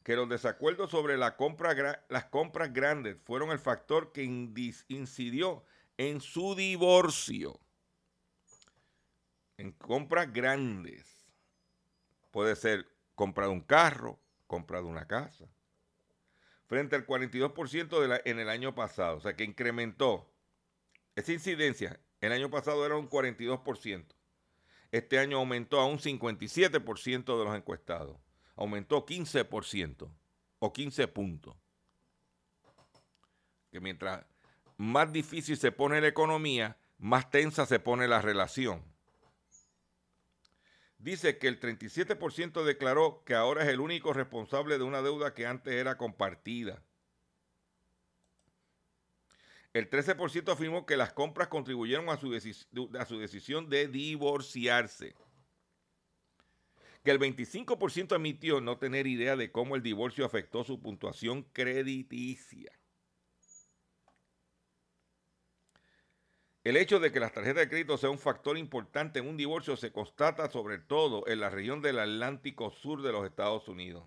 que 0.01 0.15
los 0.15 0.29
desacuerdos 0.29 0.91
sobre 0.91 1.17
las 1.17 1.33
compras 1.33 2.73
grandes 2.73 3.17
fueron 3.25 3.51
el 3.51 3.59
factor 3.59 4.13
que 4.13 4.23
incidió 4.23 5.65
en 5.97 6.21
su 6.21 6.55
divorcio. 6.55 7.59
En 9.57 9.73
compras 9.73 10.31
grandes. 10.31 11.27
Puede 12.31 12.55
ser 12.55 12.87
compra 13.13 13.47
de 13.47 13.51
un 13.51 13.61
carro, 13.61 14.21
compra 14.47 14.79
de 14.79 14.85
una 14.85 15.05
casa. 15.05 15.49
Frente 16.67 16.95
al 16.95 17.07
42% 17.07 17.99
de 18.01 18.07
la, 18.07 18.21
en 18.23 18.39
el 18.39 18.49
año 18.49 18.75
pasado. 18.75 19.17
O 19.17 19.21
sea 19.21 19.35
que 19.35 19.43
incrementó. 19.43 20.29
Esa 21.15 21.33
incidencia, 21.33 21.99
el 22.21 22.31
año 22.31 22.49
pasado 22.49 22.85
era 22.85 22.95
un 22.95 23.09
42% 23.09 24.17
este 24.91 25.19
año 25.19 25.37
aumentó 25.37 25.79
a 25.79 25.85
un 25.85 25.99
57% 25.99 27.37
de 27.37 27.45
los 27.45 27.55
encuestados. 27.55 28.17
Aumentó 28.55 29.05
15% 29.05 30.09
o 30.59 30.73
15 30.73 31.07
puntos. 31.09 31.55
Que 33.71 33.79
mientras 33.79 34.25
más 34.77 35.11
difícil 35.11 35.57
se 35.57 35.71
pone 35.71 36.01
la 36.01 36.07
economía, 36.07 36.77
más 36.97 37.29
tensa 37.29 37.65
se 37.65 37.79
pone 37.79 38.07
la 38.07 38.21
relación. 38.21 38.83
Dice 41.07 41.37
que 41.37 41.47
el 41.47 41.57
37% 41.57 42.65
declaró 42.65 43.23
que 43.25 43.33
ahora 43.33 43.63
es 43.63 43.69
el 43.69 43.79
único 43.79 44.11
responsable 44.11 44.77
de 44.77 44.83
una 44.83 45.01
deuda 45.01 45.33
que 45.33 45.45
antes 45.45 45.73
era 45.73 45.97
compartida. 45.97 46.83
El 49.71 49.89
13% 49.89 50.51
afirmó 50.51 50.85
que 50.85 50.97
las 50.97 51.13
compras 51.13 51.47
contribuyeron 51.47 52.09
a 52.09 52.17
su, 52.17 52.29
decisión 52.29 53.69
de 53.69 53.87
divorciarse. 53.87 55.15
Que 57.05 57.11
el 57.11 57.19
25% 57.21 58.13
admitió 58.13 58.59
no 58.59 58.77
tener 58.77 59.07
idea 59.07 59.37
de 59.37 59.49
cómo 59.49 59.77
el 59.77 59.83
divorcio 59.83 60.25
afectó 60.25 60.65
su 60.65 60.81
puntuación 60.81 61.43
crediticia. 61.53 62.76
El 66.67 66.75
hecho 66.75 66.99
de 66.99 67.13
que 67.13 67.21
las 67.21 67.31
tarjetas 67.31 67.61
de 67.61 67.69
crédito 67.69 67.97
sea 67.97 68.09
un 68.09 68.19
factor 68.19 68.57
importante 68.57 69.19
en 69.19 69.29
un 69.29 69.37
divorcio 69.37 69.77
se 69.77 69.93
constata 69.93 70.49
sobre 70.49 70.79
todo 70.79 71.25
en 71.25 71.39
la 71.39 71.49
región 71.49 71.81
del 71.81 71.97
Atlántico 71.97 72.71
Sur 72.71 73.03
de 73.03 73.13
los 73.13 73.25
Estados 73.25 73.69
Unidos. 73.69 74.03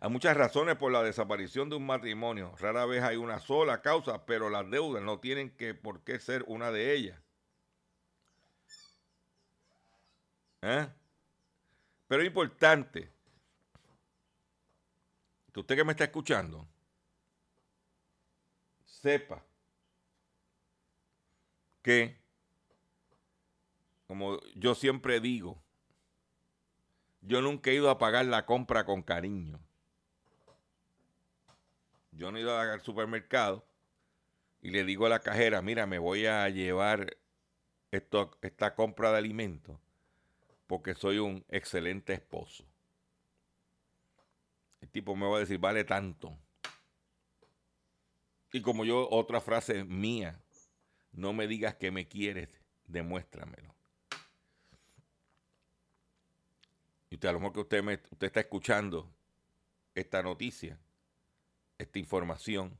Hay 0.00 0.10
muchas 0.10 0.36
razones 0.36 0.76
por 0.76 0.92
la 0.92 1.02
desaparición 1.02 1.70
de 1.70 1.76
un 1.76 1.86
matrimonio. 1.86 2.54
Rara 2.58 2.84
vez 2.84 3.02
hay 3.02 3.16
una 3.16 3.40
sola 3.40 3.80
causa, 3.80 4.26
pero 4.26 4.50
las 4.50 4.70
deudas 4.70 5.02
no 5.02 5.20
tienen 5.20 5.56
que, 5.56 5.72
por 5.72 6.04
qué 6.04 6.20
ser 6.20 6.44
una 6.46 6.70
de 6.70 6.92
ellas. 6.92 7.18
¿Eh? 10.60 10.86
Pero 12.08 12.20
es 12.20 12.26
importante 12.26 13.10
que 15.50 15.60
usted 15.60 15.76
que 15.76 15.84
me 15.84 15.92
está 15.92 16.04
escuchando 16.04 16.68
sepa 18.84 19.42
que, 21.82 22.16
como 24.06 24.40
yo 24.54 24.74
siempre 24.74 25.20
digo, 25.20 25.62
yo 27.20 27.40
nunca 27.40 27.70
he 27.70 27.74
ido 27.74 27.90
a 27.90 27.98
pagar 27.98 28.26
la 28.26 28.46
compra 28.46 28.84
con 28.84 29.02
cariño. 29.02 29.60
Yo 32.12 32.30
no 32.30 32.38
he 32.38 32.40
ido 32.40 32.58
al 32.58 32.80
supermercado 32.82 33.64
y 34.60 34.70
le 34.70 34.84
digo 34.84 35.06
a 35.06 35.10
la 35.10 35.20
cajera, 35.20 35.62
mira, 35.62 35.86
me 35.86 35.98
voy 35.98 36.26
a 36.26 36.48
llevar 36.48 37.16
esto, 37.90 38.36
esta 38.42 38.74
compra 38.74 39.12
de 39.12 39.18
alimentos 39.18 39.78
porque 40.72 40.94
soy 40.94 41.18
un 41.18 41.44
excelente 41.50 42.14
esposo. 42.14 42.64
El 44.80 44.88
tipo 44.88 45.14
me 45.14 45.26
va 45.28 45.36
a 45.36 45.40
decir, 45.40 45.58
vale 45.58 45.84
tanto. 45.84 46.34
Y 48.54 48.62
como 48.62 48.86
yo, 48.86 49.06
otra 49.10 49.42
frase 49.42 49.84
mía, 49.84 50.41
no 51.12 51.32
me 51.32 51.46
digas 51.46 51.76
que 51.76 51.90
me 51.90 52.08
quieres, 52.08 52.48
demuéstramelo. 52.86 53.74
Y 57.10 57.16
usted, 57.16 57.28
a 57.28 57.32
lo 57.32 57.40
mejor 57.40 57.52
que 57.52 57.60
usted, 57.60 57.82
me, 57.82 57.94
usted 57.94 58.26
está 58.26 58.40
escuchando 58.40 59.12
esta 59.94 60.22
noticia, 60.22 60.78
esta 61.78 61.98
información, 61.98 62.76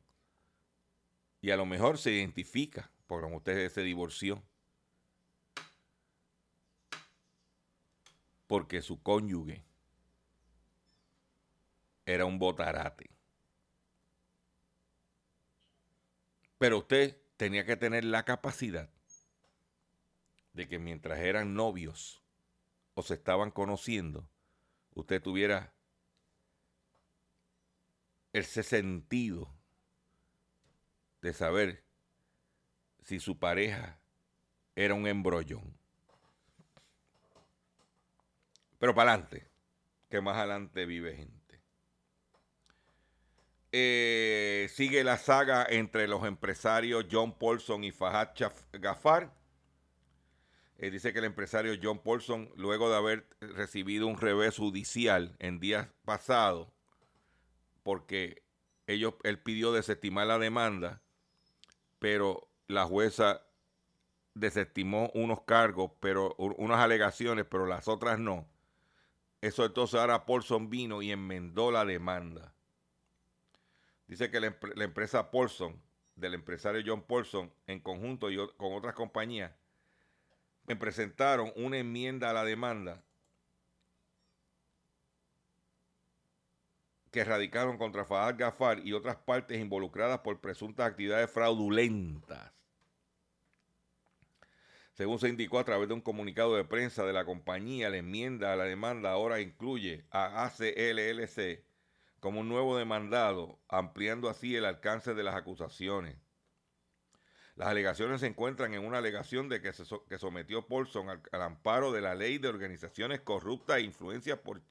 y 1.42 1.51
a 1.51 1.57
lo 1.57 1.66
mejor 1.66 1.99
se 1.99 2.12
identifica, 2.12 2.90
porque 3.07 3.25
como 3.25 3.37
usted 3.38 3.68
se 3.71 3.83
divorció, 3.83 4.42
porque 8.47 8.81
su 8.81 9.03
cónyuge 9.03 9.62
era 12.07 12.25
un 12.25 12.38
botarate. 12.38 13.11
Pero 16.59 16.79
usted 16.79 17.22
tenía 17.37 17.64
que 17.64 17.77
tener 17.77 18.05
la 18.05 18.25
capacidad 18.25 18.90
de 20.53 20.68
que 20.68 20.79
mientras 20.79 21.18
eran 21.21 21.55
novios 21.55 22.23
o 22.95 23.03
se 23.03 23.14
estaban 23.14 23.51
conociendo, 23.51 24.29
usted 24.95 25.23
tuviera 25.23 25.73
ese 28.33 28.62
sentido 28.62 29.49
de 31.21 31.33
saber 31.33 31.85
si 33.05 33.21
su 33.21 33.38
pareja 33.38 33.99
era 34.75 34.95
un 34.95 35.07
embrollón. 35.07 35.77
Pero 38.79 38.95
para 38.95 39.12
adelante, 39.12 39.49
que 40.11 40.21
más 40.21 40.37
adelante 40.37 40.87
vive 40.87 41.16
gente. 41.16 41.41
Eh, 43.75 44.69
sigue 44.71 45.03
la 45.03 45.17
saga 45.17 45.67
entre 45.69 46.07
los 46.07 46.25
empresarios 46.27 47.07
John 47.11 47.39
Paulson 47.39 47.85
y 47.85 47.91
Fahad 47.91 48.29
Gafar. 48.73 49.35
Eh, 50.77 50.91
dice 50.91 51.13
que 51.13 51.21
el 51.21 51.25
empresario 51.25 51.79
John 51.83 52.01
Paulson, 52.01 52.51
luego 52.57 52.91
de 52.91 52.97
haber 52.97 53.29
recibido 53.41 54.07
un 54.09 54.19
revés 54.19 54.59
judicial 54.59 55.37
en 55.39 55.59
días 55.59 55.89
pasados, 56.05 56.69
porque 57.83 58.43
ellos, 58.87 59.15
él 59.23 59.39
pidió 59.39 59.73
desestimar 59.73 60.27
la 60.27 60.39
demanda, 60.39 61.01
pero 61.99 62.51
la 62.69 62.85
jueza 62.85 63.43
desestimó 64.35 65.11
unos 65.15 65.43
cargos, 65.43 65.93
pero 66.01 66.35
unas 66.37 66.81
alegaciones, 66.81 67.47
pero 67.49 67.67
las 67.67 67.89
otras 67.89 68.19
no. 68.19 68.49
Eso 69.41 69.65
entonces 69.65 69.99
ahora 69.99 70.27
Paulson 70.27 70.69
vino 70.69 71.01
y 71.01 71.11
enmendó 71.11 71.71
la 71.71 71.85
demanda. 71.85 72.52
Dice 74.12 74.31
que 74.31 74.40
la, 74.40 74.55
empresa 74.85 75.31
Paulson, 75.31 75.81
del 76.16 76.35
empresario 76.35 76.83
John 76.85 77.01
Paulson, 77.01 77.51
en 77.66 77.81
conjunto 77.81 78.31
y 78.31 78.37
con 78.59 78.75
otras 78.75 78.92
compañías, 78.92 79.53
me 80.66 80.77
presentaron 80.77 81.51
una 81.57 81.79
enmienda 81.79 82.29
a 82.29 82.35
la 82.35 82.44
demanda 82.44 83.03
que 87.11 87.25
radicaron 87.25 87.79
contra 87.79 88.05
Fahad 88.05 88.37
Gafar 88.37 88.87
y 88.87 88.92
otras 88.92 89.16
partes 89.16 89.59
involucradas 89.59 90.18
por 90.18 90.42
presuntas 90.42 90.90
actividades 90.90 91.31
fraudulentas. 91.31 92.53
Según 94.92 95.20
se 95.20 95.31
indicó 95.31 95.59
a 95.59 95.64
través 95.64 95.88
de 95.88 95.94
un 95.94 96.03
comunicado 96.03 96.55
de 96.55 96.64
prensa 96.64 97.03
de 97.07 97.14
la 97.14 97.25
compañía, 97.25 97.88
la 97.88 97.96
enmienda 97.96 98.53
a 98.53 98.57
la 98.57 98.64
demanda 98.64 99.11
ahora 99.11 99.40
incluye 99.40 100.05
a 100.11 100.44
ACLLC 100.44 101.72
como 102.23 102.39
un 102.39 102.49
nuevo 102.49 102.79
demandado, 102.79 103.59
ampliando 103.69 104.31
así 104.31 104.55
el 104.55 104.65
alcance 104.65 105.13
de 105.13 105.25
las 105.25 105.35
acusaciones. 105.35 106.17
Las 107.57 107.67
alegaciones 107.67 108.21
se 108.21 108.29
encuentran 108.29 108.75
en 108.75 108.87
una 108.87 108.99
alegación 108.99 109.49
de 109.49 109.61
que, 109.61 109.73
sometió 109.73 110.69
Paulson 110.69 111.09
al, 111.11 111.43
amparo 111.43 111.91
de 111.91 112.01
la 112.01 112.15
Ley 112.15 112.39
de 112.39 112.47
Organizaciones 112.47 113.23
Corruptas 113.23 113.79
e 113.79 113.81
Influencias 113.81 114.39
por 114.39 114.63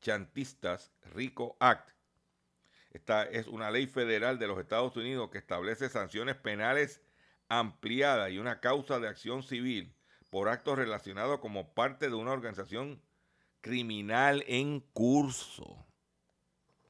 Chantistas, 0.00 0.90
RICO 1.12 1.58
Act. 1.60 1.90
Esta 2.92 3.24
es 3.24 3.46
una 3.46 3.70
ley 3.70 3.86
federal 3.86 4.38
de 4.38 4.46
los 4.46 4.58
Estados 4.58 4.96
Unidos 4.96 5.28
que 5.30 5.36
establece 5.36 5.90
sanciones 5.90 6.36
penales 6.36 7.02
ampliadas 7.50 8.30
y 8.30 8.38
una 8.38 8.60
causa 8.60 9.00
de 9.00 9.08
acción 9.08 9.42
civil 9.42 9.94
por 10.30 10.48
actos 10.48 10.78
relacionados 10.78 11.40
como 11.40 11.74
parte 11.74 12.08
de 12.08 12.14
una 12.14 12.32
organización 12.32 13.02
criminal 13.60 14.44
en 14.48 14.80
curso. 14.80 15.85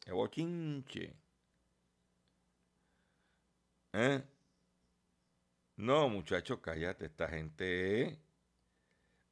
¡Qué 0.07 0.12
bochinche! 0.12 1.16
¿Eh? 3.92 4.23
No, 5.75 6.09
muchachos, 6.09 6.61
cállate, 6.62 7.07
esta 7.07 7.27
gente 7.27 8.16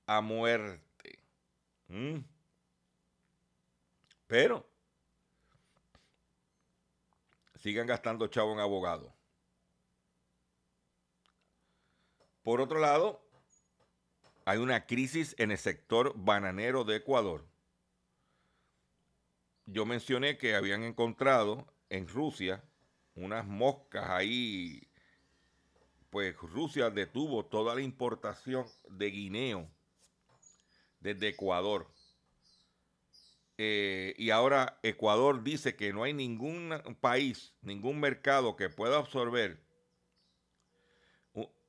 a 0.05 0.21
muerte. 0.21 1.21
¿Mm? 1.87 2.19
Pero 4.27 4.69
sigan 7.55 7.87
gastando 7.87 8.27
chavo 8.27 8.53
en 8.55 8.59
abogados. 8.59 9.13
Por 12.43 12.61
otro 12.61 12.81
lado, 12.81 13.25
hay 14.45 14.59
una 14.59 14.87
crisis 14.87 15.37
en 15.39 15.53
el 15.53 15.59
sector 15.59 16.15
bananero 16.17 16.83
de 16.83 16.97
Ecuador 16.97 17.54
yo 19.67 19.87
mencioné 19.87 20.39
que 20.39 20.55
habían 20.55 20.83
encontrado 20.83 21.67
en 21.89 22.09
Rusia 22.09 22.65
unas 23.15 23.47
moscas 23.47 24.11
ahí, 24.11 24.89
pues 26.11 26.37
Rusia 26.37 26.91
detuvo 26.91 27.45
toda 27.47 27.75
la 27.75 27.81
importación 27.81 28.67
de 28.89 29.11
guineo 29.11 29.71
desde 31.01 31.29
Ecuador. 31.29 31.93
Eh, 33.57 34.15
y 34.19 34.31
ahora 34.31 34.81
Ecuador 34.83 35.45
dice 35.45 35.77
que 35.77 35.93
no 35.93 36.03
hay 36.03 36.13
ningún 36.13 36.75
país, 37.01 37.55
ningún 37.63 38.01
mercado 38.01 38.57
que 38.57 38.69
pueda 38.69 38.99
absorber 38.99 39.65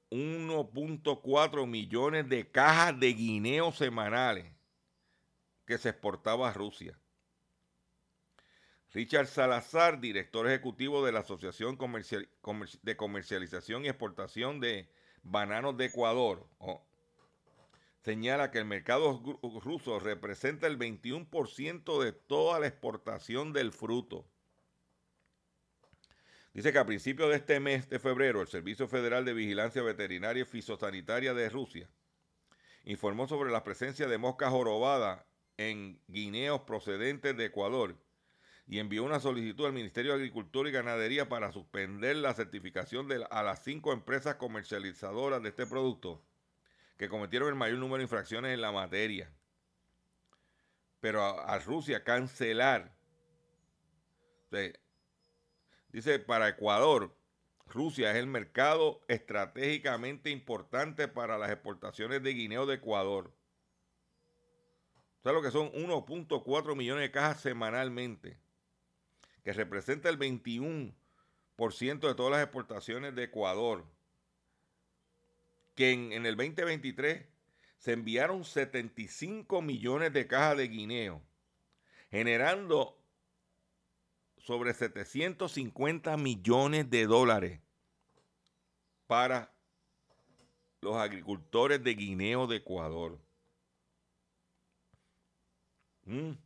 1.4 0.09 1.67
millones 1.67 2.29
de 2.29 2.49
cajas 2.49 2.99
de 2.99 3.13
guineo 3.13 3.71
semanales 3.71 4.51
que 5.65 5.77
se 5.77 5.89
exportaba 5.89 6.49
a 6.49 6.53
Rusia. 6.53 6.99
Richard 8.95 9.27
Salazar, 9.27 9.99
director 9.99 10.47
ejecutivo 10.47 11.05
de 11.05 11.11
la 11.11 11.19
Asociación 11.19 11.77
de 12.81 12.95
Comercialización 12.95 13.83
y 13.83 13.89
Exportación 13.89 14.61
de 14.61 14.87
Bananos 15.21 15.75
de 15.75 15.87
Ecuador, 15.87 16.47
señala 17.99 18.51
que 18.51 18.59
el 18.59 18.63
mercado 18.63 19.21
ruso 19.61 19.99
representa 19.99 20.67
el 20.67 20.79
21% 20.79 22.01
de 22.01 22.13
toda 22.13 22.61
la 22.61 22.67
exportación 22.67 23.51
del 23.51 23.73
fruto. 23.73 24.25
Dice 26.53 26.71
que 26.71 26.79
a 26.79 26.85
principios 26.85 27.31
de 27.31 27.35
este 27.35 27.59
mes 27.59 27.89
de 27.89 27.99
febrero, 27.99 28.39
el 28.39 28.47
Servicio 28.47 28.87
Federal 28.87 29.25
de 29.25 29.33
Vigilancia 29.33 29.81
Veterinaria 29.81 30.43
y 30.43 30.45
Fisosanitaria 30.45 31.33
de 31.33 31.49
Rusia 31.49 31.89
informó 32.85 33.27
sobre 33.27 33.51
la 33.51 33.65
presencia 33.65 34.07
de 34.07 34.17
moscas 34.17 34.51
jorobadas 34.51 35.25
en 35.57 35.99
guineos 36.07 36.61
procedentes 36.61 37.35
de 37.35 37.43
Ecuador 37.43 37.97
y 38.67 38.79
envió 38.79 39.03
una 39.03 39.19
solicitud 39.19 39.65
al 39.65 39.73
Ministerio 39.73 40.11
de 40.11 40.17
Agricultura 40.17 40.69
y 40.69 40.71
Ganadería 40.71 41.29
para 41.29 41.51
suspender 41.51 42.15
la 42.15 42.33
certificación 42.33 43.07
de 43.07 43.25
a 43.29 43.43
las 43.43 43.63
cinco 43.63 43.93
empresas 43.93 44.35
comercializadoras 44.35 45.41
de 45.43 45.49
este 45.49 45.67
producto 45.67 46.23
que 46.97 47.09
cometieron 47.09 47.49
el 47.49 47.55
mayor 47.55 47.77
número 47.77 47.97
de 47.97 48.03
infracciones 48.03 48.53
en 48.53 48.61
la 48.61 48.71
materia. 48.71 49.31
Pero 50.99 51.23
a, 51.23 51.59
Rusia 51.59 52.03
cancelar. 52.03 52.95
dice, 55.89 56.17
para 56.19 56.47
Ecuador, 56.47 57.15
Rusia 57.67 58.11
es 58.11 58.17
el 58.17 58.27
mercado 58.27 59.01
estratégicamente 59.07 60.31
importante 60.31 61.07
para 61.07 61.37
las 61.37 61.51
exportaciones 61.51 62.23
de 62.23 62.33
guineo 62.33 62.65
de 62.65 62.75
Ecuador. 62.75 63.31
O 65.21 65.31
lo 65.31 65.41
que 65.41 65.51
son 65.51 65.71
1.4 65.73 66.75
millones 66.75 67.01
de 67.01 67.11
cajas 67.11 67.41
semanalmente 67.41 68.44
que 69.45 69.53
representa 69.53 70.09
el 70.09 70.17
21% 70.17 70.95
de 71.99 72.15
todas 72.15 72.31
las 72.31 72.41
exportaciones 72.41 73.13
de 73.13 73.25
Ecuador, 73.25 73.85
que 75.75 75.91
en, 75.91 76.25
el 76.25 76.35
2023 76.35 77.27
se 77.77 77.93
enviaron 77.93 78.43
75 78.43 79.61
millones 79.61 80.11
de 80.13 80.25
cajas 80.25 80.57
de 80.57 80.67
guineo, 80.67 81.21
generando 82.09 82.97
sobre 84.37 84.73
750 84.73 86.17
millones 86.17 86.89
de 86.89 87.05
dólares 87.05 87.61
para 89.05 89.53
los 90.81 90.95
agricultores 90.95 91.83
de 91.83 91.93
guineo 91.93 92.47
de 92.47 92.55
Ecuador. 92.57 93.19
Mm. 96.05 96.44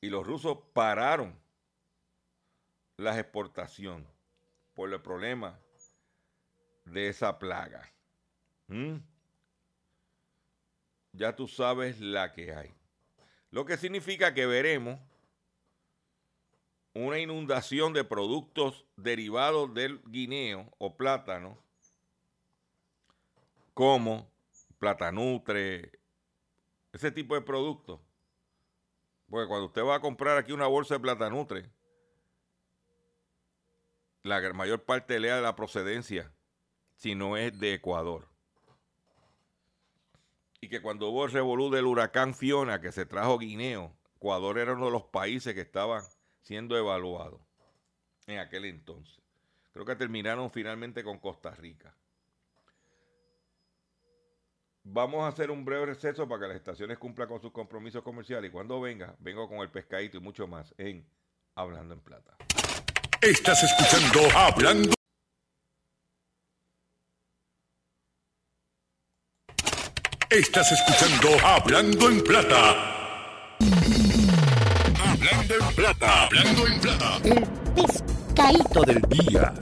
Y 0.00 0.10
los 0.10 0.26
rusos 0.26 0.58
pararon 0.72 1.38
las 2.96 3.18
exportaciones 3.18 4.08
por 4.74 4.92
el 4.92 5.00
problema 5.00 5.58
de 6.84 7.08
esa 7.08 7.38
plaga. 7.38 7.92
¿Mm? 8.68 8.96
Ya 11.12 11.34
tú 11.34 11.48
sabes 11.48 12.00
la 12.00 12.32
que 12.32 12.54
hay. 12.54 12.74
Lo 13.50 13.64
que 13.64 13.76
significa 13.76 14.34
que 14.34 14.46
veremos 14.46 15.00
una 16.96 17.18
inundación 17.18 17.92
de 17.92 18.04
productos 18.04 18.86
derivados 18.96 19.72
del 19.74 20.00
guineo 20.06 20.72
o 20.78 20.96
plátano, 20.96 21.58
como 23.74 24.30
platanutre, 24.78 25.92
ese 26.92 27.10
tipo 27.10 27.34
de 27.34 27.42
productos. 27.42 28.00
Porque 29.28 29.48
cuando 29.48 29.66
usted 29.66 29.82
va 29.82 29.96
a 29.96 30.00
comprar 30.00 30.38
aquí 30.38 30.52
una 30.52 30.66
bolsa 30.66 30.94
de 30.94 31.00
platanutre, 31.00 31.70
la 34.22 34.52
mayor 34.52 34.84
parte 34.84 35.20
lea 35.20 35.40
la 35.40 35.56
procedencia, 35.56 36.32
si 36.96 37.14
no 37.14 37.36
es 37.36 37.58
de 37.58 37.74
Ecuador. 37.74 38.28
Y 40.60 40.68
que 40.68 40.80
cuando 40.82 41.08
hubo 41.08 41.26
el 41.26 41.32
revolú 41.32 41.70
del 41.70 41.86
huracán 41.86 42.34
Fiona 42.34 42.80
que 42.80 42.92
se 42.92 43.06
trajo 43.06 43.38
Guineo, 43.38 43.96
Ecuador 44.16 44.58
era 44.58 44.72
uno 44.72 44.86
de 44.86 44.92
los 44.92 45.04
países 45.04 45.54
que 45.54 45.60
estaban 45.60 46.02
siendo 46.40 46.76
evaluados 46.76 47.40
en 48.26 48.38
aquel 48.38 48.64
entonces. 48.64 49.22
Creo 49.72 49.84
que 49.84 49.96
terminaron 49.96 50.50
finalmente 50.50 51.04
con 51.04 51.18
Costa 51.18 51.50
Rica. 51.50 51.94
Vamos 54.88 55.24
a 55.24 55.28
hacer 55.28 55.50
un 55.50 55.64
breve 55.64 55.86
receso 55.86 56.28
para 56.28 56.42
que 56.42 56.46
las 56.46 56.56
estaciones 56.58 56.96
cumplan 56.96 57.26
con 57.26 57.40
sus 57.40 57.50
compromisos 57.50 58.04
comerciales. 58.04 58.50
Y 58.50 58.52
cuando 58.52 58.80
venga, 58.80 59.16
vengo 59.18 59.48
con 59.48 59.58
el 59.58 59.68
pescadito 59.68 60.16
y 60.16 60.20
mucho 60.20 60.46
más 60.46 60.72
en 60.78 61.04
Hablando 61.56 61.94
en 61.94 62.00
Plata. 62.00 62.36
Estás 63.20 63.64
escuchando 63.64 64.20
Hablando. 64.36 64.94
Estás 70.30 70.70
escuchando 70.70 71.44
Hablando 71.44 72.08
en 72.08 72.22
Plata. 72.22 73.56
Hablando 75.04 75.54
en 75.68 75.74
Plata. 75.74 76.26
Hablando 76.26 76.66
en 76.68 76.80
Plata. 76.80 77.18
El 77.24 77.74
pescadito 77.74 78.82
del 78.82 79.02
día. 79.02 79.52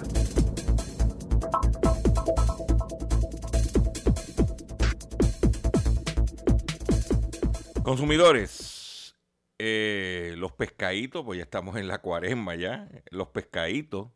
Consumidores, 7.84 9.14
eh, 9.58 10.34
los 10.38 10.52
pescaditos, 10.52 11.22
pues 11.22 11.36
ya 11.36 11.44
estamos 11.44 11.76
en 11.76 11.86
la 11.86 12.00
cuaresma 12.00 12.54
ya, 12.54 12.88
los 13.10 13.28
pescaditos 13.28 14.08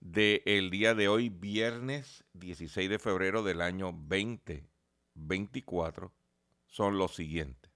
del 0.00 0.70
día 0.70 0.94
de 0.94 1.06
hoy, 1.06 1.28
viernes 1.28 2.24
16 2.32 2.90
de 2.90 2.98
febrero 2.98 3.44
del 3.44 3.60
año 3.60 3.92
2024, 3.92 6.12
son 6.66 6.98
los 6.98 7.14
siguientes. 7.14 7.70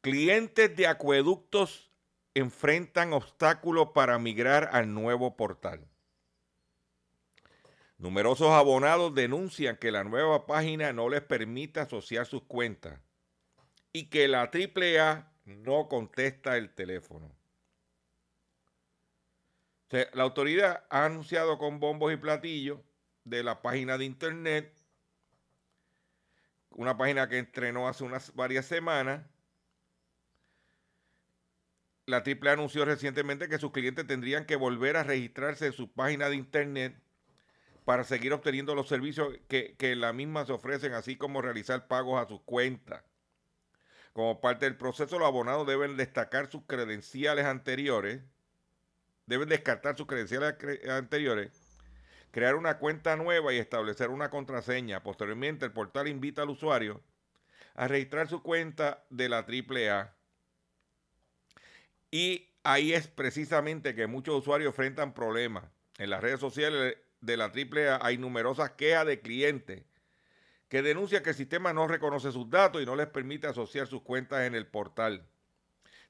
Clientes 0.00 0.74
de 0.74 0.88
acueductos 0.88 1.92
enfrentan 2.34 3.12
obstáculos 3.12 3.90
para 3.94 4.18
migrar 4.18 4.70
al 4.72 4.92
nuevo 4.92 5.36
portal. 5.36 5.86
Numerosos 7.98 8.50
abonados 8.50 9.14
denuncian 9.14 9.76
que 9.76 9.92
la 9.92 10.04
nueva 10.04 10.46
página 10.46 10.92
no 10.92 11.08
les 11.08 11.22
permite 11.22 11.80
asociar 11.80 12.26
sus 12.26 12.42
cuentas 12.42 13.00
y 13.92 14.10
que 14.10 14.26
la 14.26 14.50
AAA 14.52 15.32
no 15.44 15.88
contesta 15.88 16.56
el 16.56 16.74
teléfono. 16.74 17.34
La 20.12 20.24
autoridad 20.24 20.84
ha 20.90 21.04
anunciado 21.04 21.56
con 21.56 21.78
bombos 21.78 22.12
y 22.12 22.16
platillos 22.16 22.80
de 23.22 23.44
la 23.44 23.62
página 23.62 23.96
de 23.96 24.04
internet, 24.04 24.76
una 26.70 26.96
página 26.96 27.28
que 27.28 27.38
entrenó 27.38 27.86
hace 27.86 28.02
unas 28.02 28.34
varias 28.34 28.66
semanas. 28.66 29.24
La 32.06 32.18
AAA 32.18 32.54
anunció 32.54 32.84
recientemente 32.84 33.48
que 33.48 33.58
sus 33.58 33.70
clientes 33.70 34.04
tendrían 34.04 34.46
que 34.46 34.56
volver 34.56 34.96
a 34.96 35.04
registrarse 35.04 35.66
en 35.66 35.72
su 35.72 35.92
página 35.92 36.28
de 36.28 36.36
internet 36.36 37.03
para 37.84 38.04
seguir 38.04 38.32
obteniendo 38.32 38.74
los 38.74 38.88
servicios 38.88 39.36
que, 39.48 39.76
que 39.76 39.94
la 39.94 40.12
misma 40.12 40.46
se 40.46 40.52
ofrecen, 40.52 40.94
así 40.94 41.16
como 41.16 41.42
realizar 41.42 41.86
pagos 41.86 42.22
a 42.22 42.28
sus 42.28 42.40
cuentas. 42.42 43.02
Como 44.12 44.40
parte 44.40 44.64
del 44.64 44.76
proceso, 44.76 45.18
los 45.18 45.26
abonados 45.26 45.66
deben 45.66 45.96
destacar 45.96 46.50
sus 46.50 46.62
credenciales 46.66 47.44
anteriores, 47.44 48.22
deben 49.26 49.48
descartar 49.48 49.96
sus 49.96 50.06
credenciales 50.06 50.54
anteriores, 50.88 51.50
crear 52.30 52.54
una 52.54 52.78
cuenta 52.78 53.16
nueva 53.16 53.52
y 53.52 53.58
establecer 53.58 54.10
una 54.10 54.30
contraseña. 54.30 55.02
Posteriormente, 55.02 55.66
el 55.66 55.72
portal 55.72 56.08
invita 56.08 56.42
al 56.42 56.50
usuario 56.50 57.02
a 57.74 57.88
registrar 57.88 58.28
su 58.28 58.42
cuenta 58.42 59.04
de 59.10 59.28
la 59.28 59.38
AAA. 59.38 60.14
Y 62.10 62.48
ahí 62.62 62.92
es 62.92 63.08
precisamente 63.08 63.94
que 63.94 64.06
muchos 64.06 64.36
usuarios 64.36 64.68
enfrentan 64.68 65.12
problemas. 65.12 65.64
En 65.98 66.10
las 66.10 66.22
redes 66.22 66.40
sociales 66.40 66.96
de 67.24 67.36
la 67.36 67.46
AAA 67.46 68.04
hay 68.04 68.18
numerosas 68.18 68.72
quejas 68.72 69.06
de 69.06 69.20
clientes 69.20 69.82
que 70.68 70.82
denuncian 70.82 71.22
que 71.22 71.30
el 71.30 71.36
sistema 71.36 71.72
no 71.72 71.86
reconoce 71.86 72.32
sus 72.32 72.50
datos 72.50 72.82
y 72.82 72.86
no 72.86 72.96
les 72.96 73.06
permite 73.06 73.46
asociar 73.46 73.86
sus 73.86 74.02
cuentas 74.02 74.40
en 74.42 74.54
el 74.54 74.66
portal. 74.66 75.26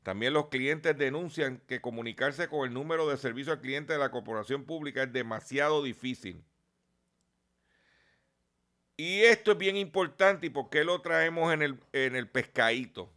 También 0.02 0.32
los 0.32 0.48
clientes 0.48 0.96
denuncian 0.96 1.62
que 1.66 1.80
comunicarse 1.80 2.48
con 2.48 2.66
el 2.66 2.74
número 2.74 3.08
de 3.08 3.16
servicio 3.16 3.52
al 3.52 3.60
cliente 3.60 3.92
de 3.92 3.98
la 3.98 4.10
corporación 4.10 4.64
pública 4.64 5.02
es 5.02 5.12
demasiado 5.12 5.82
difícil. 5.82 6.44
Y 8.96 9.22
esto 9.22 9.52
es 9.52 9.58
bien 9.58 9.76
importante 9.76 10.46
y 10.46 10.50
por 10.50 10.70
qué 10.70 10.84
lo 10.84 11.00
traemos 11.00 11.52
en 11.52 11.62
el, 11.62 11.80
en 11.92 12.16
el 12.16 12.28
pescadito. 12.28 13.12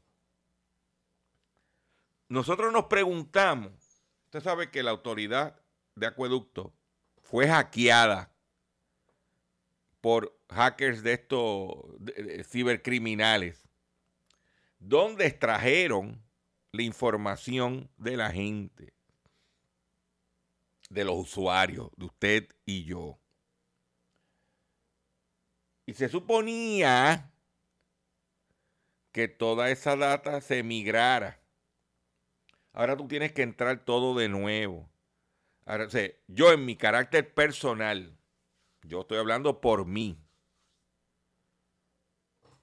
Nosotros 2.29 2.73
nos 2.73 2.85
preguntamos, 2.85 3.71
usted 4.25 4.41
sabe 4.41 4.71
que 4.71 4.83
la 4.83 4.91
autoridad 4.91 5.61
de 5.95 6.07
acueducto 6.07 6.73
fue 7.29 7.47
hackeada 7.47 8.31
por 9.99 10.39
hackers 10.49 11.03
de 11.03 11.13
estos 11.13 11.75
cibercriminales, 12.49 13.67
donde 14.79 15.25
extrajeron 15.25 16.23
la 16.71 16.83
información 16.83 17.89
de 17.97 18.15
la 18.15 18.31
gente, 18.31 18.93
de 20.89 21.03
los 21.03 21.17
usuarios, 21.17 21.89
de 21.97 22.05
usted 22.05 22.55
y 22.65 22.85
yo. 22.85 23.19
Y 25.85 25.95
se 25.95 26.07
suponía 26.07 27.29
que 29.11 29.27
toda 29.27 29.69
esa 29.69 29.97
data 29.97 30.39
se 30.39 30.63
migrara. 30.63 31.41
Ahora 32.71 32.95
tú 32.95 33.05
tienes 33.07 33.33
que 33.33 33.41
entrar 33.41 33.83
todo 33.83 34.17
de 34.17 34.29
nuevo. 34.29 34.89
Yo 36.27 36.53
en 36.53 36.65
mi 36.65 36.77
carácter 36.77 37.33
personal, 37.33 38.17
yo 38.83 39.01
estoy 39.01 39.17
hablando 39.17 39.59
por 39.59 39.85
mí. 39.85 40.17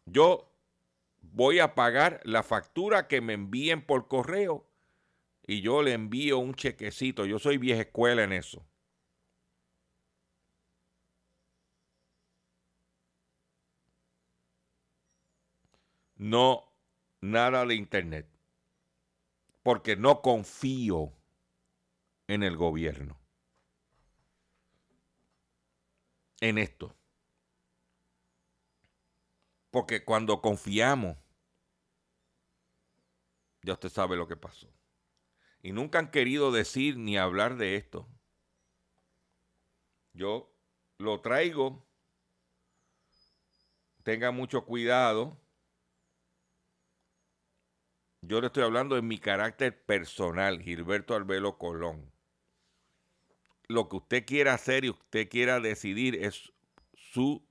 Yo 0.07 0.51
voy 1.21 1.59
a 1.59 1.75
pagar 1.75 2.21
la 2.25 2.43
factura 2.43 3.07
que 3.07 3.21
me 3.21 3.35
envíen 3.35 3.85
por 3.85 4.09
correo 4.09 4.67
y 5.47 5.61
yo 5.61 5.83
le 5.83 5.93
envío 5.93 6.39
un 6.39 6.55
chequecito. 6.55 7.27
Yo 7.27 7.39
soy 7.39 7.59
vieja 7.59 7.83
escuela 7.83 8.25
en 8.25 8.33
eso. 8.33 8.67
No, 16.17 16.73
nada 17.21 17.67
de 17.67 17.75
internet. 17.75 18.27
Porque 19.63 19.97
no 19.97 20.23
confío 20.23 21.13
en 22.29 22.43
el 22.43 22.57
gobierno. 22.57 23.21
En 26.41 26.59
esto. 26.59 26.97
Porque 29.71 30.05
cuando 30.05 30.41
confiamos, 30.41 31.17
ya 33.63 33.73
usted 33.73 33.89
sabe 33.89 34.17
lo 34.17 34.29
que 34.29 34.37
pasó. 34.37 34.73
Y 35.63 35.73
nunca 35.73 35.99
han 35.99 36.11
querido 36.11 36.53
decir 36.53 36.99
ni 36.99 37.17
hablar 37.17 37.57
de 37.57 37.77
esto. 37.77 38.09
Yo 40.13 40.55
lo 40.99 41.21
traigo. 41.23 41.89
Tenga 44.03 44.31
mucho 44.31 44.65
cuidado. 44.65 45.41
Yo 48.21 48.41
le 48.41 48.47
estoy 48.47 48.63
hablando 48.63 48.97
en 48.97 49.09
mi 49.09 49.19
carácter 49.19 49.85
personal, 49.85 50.61
Gilberto 50.61 51.15
Albelo 51.15 51.59
Colón. 51.59 52.14
Lo 53.75 53.89
que 53.89 53.97
usted 53.97 54.25
quiera 54.25 54.55
hacer 54.55 54.85
y 54.85 54.91
usted 54.91 55.29
quiera 55.29 55.59
decidir 55.59 56.15
es 56.15 56.53
su 56.93 57.45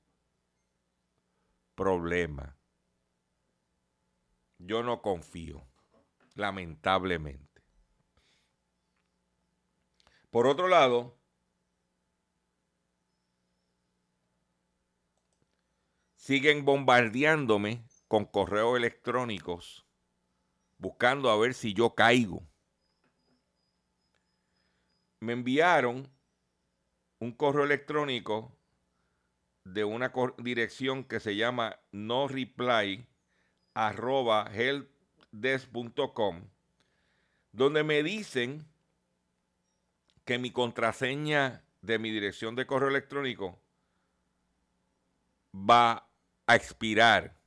problema. 1.76 2.58
Yo 4.58 4.84
no 4.84 5.02
confío. 5.02 5.68
lamentablemente. 6.36 7.62
Por 10.32 10.48
otro 10.48 10.70
lado, 10.70 11.20
siguen 16.16 16.64
bombardeándome 16.64 17.86
con 18.08 18.24
correos 18.26 18.78
electrónicos 18.78 19.86
buscando 20.78 21.30
a 21.30 21.38
ver 21.38 21.54
si 21.54 21.74
yo 21.74 21.94
caigo. 21.94 22.48
Me 25.20 25.34
enviaron 25.34 26.13
un 27.24 27.32
correo 27.32 27.64
electrónico 27.64 28.54
de 29.64 29.86
una 29.86 30.12
dirección 30.40 31.06
que 31.06 31.22
se 31.22 31.38
llama 31.38 31.80
no 31.94 32.28
reply 32.28 33.08
arroba 33.74 34.52
helpdesk.com 34.54 36.42
donde 37.54 37.84
me 37.86 38.04
dicen 38.04 38.68
que 40.26 40.38
mi 40.38 40.52
contraseña 40.52 41.64
de 41.82 41.98
mi 41.98 42.12
dirección 42.12 42.58
de 42.58 42.68
correo 42.68 42.90
electrónico 42.90 43.58
va 45.56 46.10
a 46.46 46.56
expirar 46.58 47.40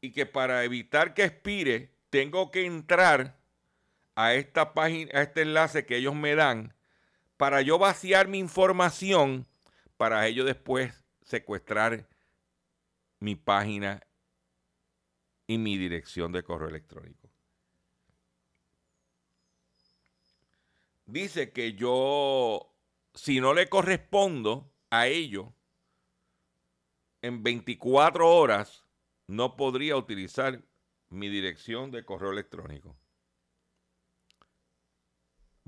y 0.00 0.12
que 0.12 0.24
para 0.24 0.64
evitar 0.64 1.12
que 1.12 1.24
expire 1.24 1.92
tengo 2.08 2.50
que 2.50 2.64
entrar 2.64 3.38
a 4.14 4.32
esta 4.32 4.72
página, 4.72 5.10
a 5.18 5.22
este 5.22 5.42
enlace 5.42 5.84
que 5.84 5.98
ellos 5.98 6.14
me 6.14 6.34
dan 6.34 6.74
para 7.40 7.62
yo 7.62 7.78
vaciar 7.78 8.28
mi 8.28 8.38
información 8.38 9.46
para 9.96 10.26
ellos 10.26 10.44
después 10.44 10.92
secuestrar 11.22 12.06
mi 13.18 13.34
página 13.34 14.06
y 15.46 15.56
mi 15.56 15.78
dirección 15.78 16.32
de 16.32 16.42
correo 16.42 16.68
electrónico. 16.68 17.30
Dice 21.06 21.50
que 21.50 21.72
yo, 21.72 22.76
si 23.14 23.40
no 23.40 23.54
le 23.54 23.70
correspondo 23.70 24.70
a 24.90 25.06
ellos, 25.06 25.48
en 27.22 27.42
24 27.42 28.28
horas 28.28 28.84
no 29.28 29.56
podría 29.56 29.96
utilizar 29.96 30.62
mi 31.08 31.30
dirección 31.30 31.90
de 31.90 32.04
correo 32.04 32.32
electrónico. 32.32 32.98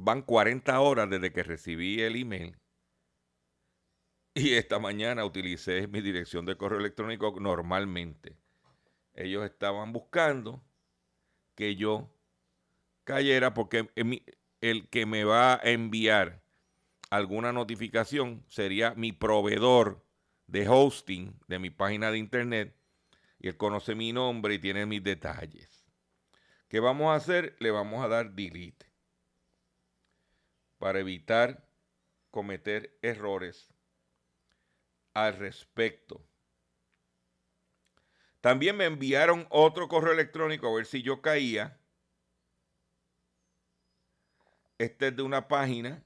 Van 0.05 0.23
40 0.23 0.81
horas 0.81 1.09
desde 1.09 1.33
que 1.33 1.45
recibí 1.45 2.01
el 2.01 2.17
email 2.17 2.57
y 4.35 4.55
esta 4.55 4.81
mañana 4.81 5.25
utilicé 5.25 5.87
mi 5.87 6.01
dirección 6.01 6.45
de 6.45 6.57
correo 6.57 6.81
electrónico 6.81 7.33
normalmente. 7.39 8.37
Ellos 9.15 9.45
estaban 9.45 9.93
buscando 9.93 10.61
que 11.55 11.77
yo 11.77 12.13
cayera 13.05 13.55
porque 13.55 13.91
el 14.61 14.89
que 14.89 15.07
me 15.07 15.23
va 15.23 15.55
a 15.55 15.61
enviar 15.71 16.43
alguna 17.11 17.53
notificación 17.53 18.45
sería 18.49 18.95
mi 18.95 19.13
proveedor 19.13 20.05
de 20.49 20.69
hosting 20.69 21.39
de 21.47 21.61
mi 21.61 21.71
página 21.71 22.11
de 22.11 22.19
internet 22.19 22.75
y 23.39 23.47
él 23.47 23.57
conoce 23.57 23.95
mi 23.95 24.13
nombre 24.13 24.55
y 24.55 24.59
tiene 24.59 24.85
mis 24.85 25.05
detalles. 25.05 25.87
¿Qué 26.67 26.81
vamos 26.81 27.13
a 27.13 27.15
hacer? 27.15 27.55
Le 27.61 27.71
vamos 27.71 28.05
a 28.05 28.09
dar 28.09 28.33
delete 28.33 28.92
para 30.83 30.99
evitar 30.99 31.65
cometer 32.33 32.99
errores 33.03 33.73
al 35.15 35.37
respecto. 35.37 36.27
También 38.41 38.77
me 38.77 38.87
enviaron 38.87 39.47
otro 39.51 39.87
correo 39.87 40.13
electrónico 40.13 40.67
a 40.67 40.75
ver 40.75 40.87
si 40.87 41.01
yo 41.01 41.23
caía. 41.23 41.79
Este 44.77 45.07
es 45.07 45.17
de 45.17 45.23
una 45.23 45.47
página 45.47 46.03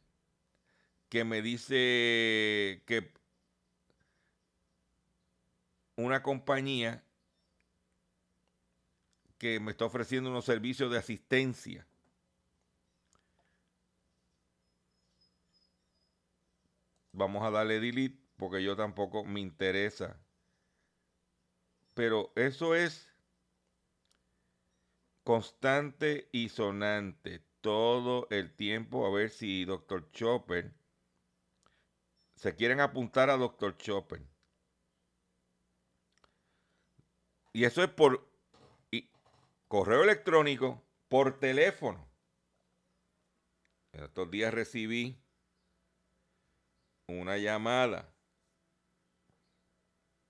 que 1.09 1.25
me 1.25 1.41
dice 1.41 2.83
que 2.85 3.15
una 5.95 6.23
compañía 6.23 7.03
que 9.39 9.59
me 9.59 9.71
está 9.71 9.87
ofreciendo 9.87 10.29
unos 10.29 10.45
servicios 10.45 10.93
de 10.93 10.99
asistencia. 10.99 11.87
Vamos 17.17 17.43
a 17.45 17.51
darle 17.51 17.81
delete 17.81 18.23
porque 18.37 18.63
yo 18.63 18.77
tampoco 18.77 19.25
me 19.25 19.41
interesa. 19.41 20.21
Pero 21.95 22.31
eso 22.37 22.75
es 22.75 23.11
constante 25.25 26.29
y 26.31 26.51
sonante 26.51 27.43
todo 27.63 28.29
el 28.31 28.55
tiempo 28.55 29.07
a 29.07 29.11
ver 29.11 29.31
si 29.31 29.65
Dr. 29.65 30.11
Chopper 30.13 30.75
se 32.35 32.55
quieren 32.55 32.81
apuntar 32.81 33.31
a 33.31 33.39
Dr. 33.39 33.79
Chopper. 33.79 34.21
Y 37.55 37.65
eso 37.65 37.83
es 37.83 37.89
por 37.89 38.29
correo 39.69 40.03
electrónico, 40.03 40.83
por 41.09 41.41
teléfono. 41.41 42.07
En 43.93 44.05
estos 44.05 44.31
días 44.31 44.53
recibí 44.53 45.26
una 47.07 47.39
llamada 47.39 48.13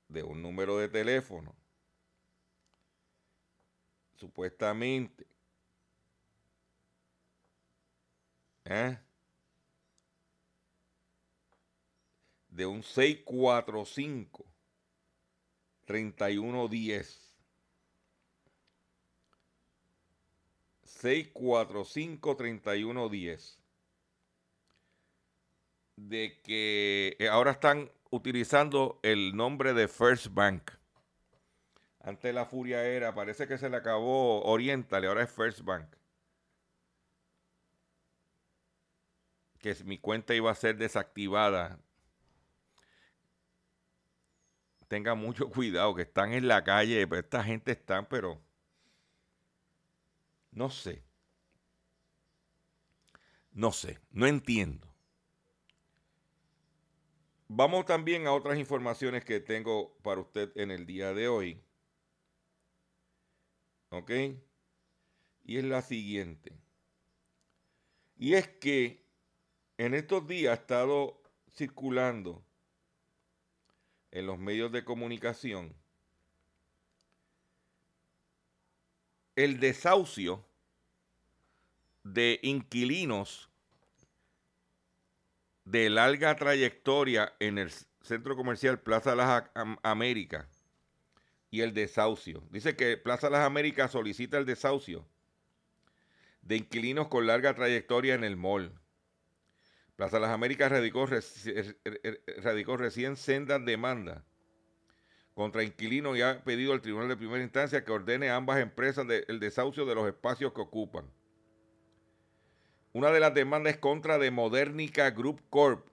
de 0.09 0.23
un 0.23 0.43
número 0.43 0.79
de 0.79 0.89
teléfono, 0.89 1.55
supuestamente, 4.17 5.27
¿eh? 8.65 8.99
de 12.49 12.67
un 12.67 12.83
645 12.83 14.45
3110 15.85 17.27
645-3110 20.87 23.56
de 25.97 26.41
que 26.43 27.17
eh, 27.19 27.29
ahora 27.29 27.53
están 27.53 27.91
utilizando 28.11 29.01
el 29.03 29.35
nombre 29.37 29.75
de 29.75 29.89
First 29.89 30.29
Bank. 30.33 30.71
Antes 32.01 32.33
la 32.33 32.47
furia 32.47 32.85
era, 32.85 33.15
parece 33.15 33.49
que 33.49 33.59
se 33.59 33.69
le 33.69 33.77
acabó 33.77 34.45
Oriental 34.45 35.05
ahora 35.05 35.25
es 35.25 35.31
First 35.31 35.63
Bank. 35.63 35.89
Que 39.59 39.75
mi 39.85 39.99
cuenta 39.99 40.35
iba 40.35 40.51
a 40.51 40.55
ser 40.55 40.77
desactivada. 40.77 41.81
Tenga 44.87 45.15
mucho 45.17 45.51
cuidado, 45.51 45.95
que 45.97 46.03
están 46.03 46.33
en 46.33 46.47
la 46.47 46.63
calle, 46.63 47.07
pero 47.09 47.21
esta 47.21 47.43
gente 47.43 47.73
están, 47.73 48.07
pero 48.07 48.41
no 50.53 50.71
sé. 50.71 51.03
No 53.53 53.73
sé, 53.73 53.99
no 54.11 54.27
entiendo. 54.27 54.86
Vamos 57.49 57.87
también 57.87 58.27
a 58.27 58.33
otras 58.33 58.59
informaciones 58.59 59.25
que 59.25 59.41
tengo 59.41 59.97
para 60.03 60.21
usted 60.21 60.51
en 60.57 60.71
el 60.71 60.85
día 60.85 61.15
de 61.15 61.29
hoy. 61.29 61.63
¿Ok? 63.91 64.11
Y 65.45 65.59
es 65.59 65.65
la 65.65 65.81
siguiente. 65.81 66.53
Y 68.19 68.35
es 68.35 68.49
que 68.49 69.05
en 69.79 69.95
estos 69.95 70.27
días 70.27 70.59
ha 70.59 70.61
estado 70.61 71.23
circulando 71.55 72.45
en 74.11 74.27
los 74.27 74.39
medios 74.39 74.73
de 74.73 74.85
comunicación 74.85 75.75
el 79.37 79.61
desahucio 79.61 80.45
de 82.03 82.41
inquilinos 82.43 83.51
de 85.67 85.91
larga 85.91 86.37
trayectoria 86.37 87.35
en 87.41 87.59
el 87.59 87.71
centro 88.01 88.37
comercial 88.37 88.81
Plaza 88.81 89.17
Las 89.17 89.51
Américas 89.83 90.47
y 91.51 91.61
el 91.61 91.75
desahucio. 91.75 92.45
Dice 92.51 92.77
que 92.77 92.97
Plaza 92.97 93.29
Las 93.31 93.45
Américas 93.45 93.91
solicita 93.91 94.39
el 94.39 94.47
desahucio 94.47 95.05
de 96.41 96.57
inquilinos 96.57 97.09
con 97.09 97.27
larga 97.27 97.55
trayectoria 97.55 98.15
en 98.15 98.23
el 98.23 98.37
mall. 98.37 98.73
Plaza 99.97 100.21
Las 100.21 100.31
Américas 100.31 100.71
radicó, 100.71 101.09
radicó 102.43 102.77
recién 102.77 103.17
sendas 103.17 103.65
demandas 103.65 104.23
contra 105.35 105.65
inquilino 105.65 106.15
y 106.15 106.23
ha 106.23 106.45
pedido 106.45 106.75
al 106.75 106.81
Tribunal 106.81 107.09
de 107.09 107.17
Primera 107.17 107.43
Instancia 107.43 107.85
que 107.85 107.91
ordene 107.91 108.31
a 108.31 108.37
ambas 108.37 108.61
empresas 108.61 109.05
el 109.27 109.41
desahucio 109.41 109.85
de 109.85 109.97
los 109.97 110.07
espacios 110.07 110.53
que 110.53 110.61
ocupan. 110.61 111.11
Una 112.97 113.11
de 113.11 113.21
las 113.21 113.35
demandas 113.35 113.75
es 113.75 113.79
contra 113.79 114.17
de 114.17 114.31
Modernica 114.31 115.11
Group 115.11 115.43
Corp, 115.51 115.87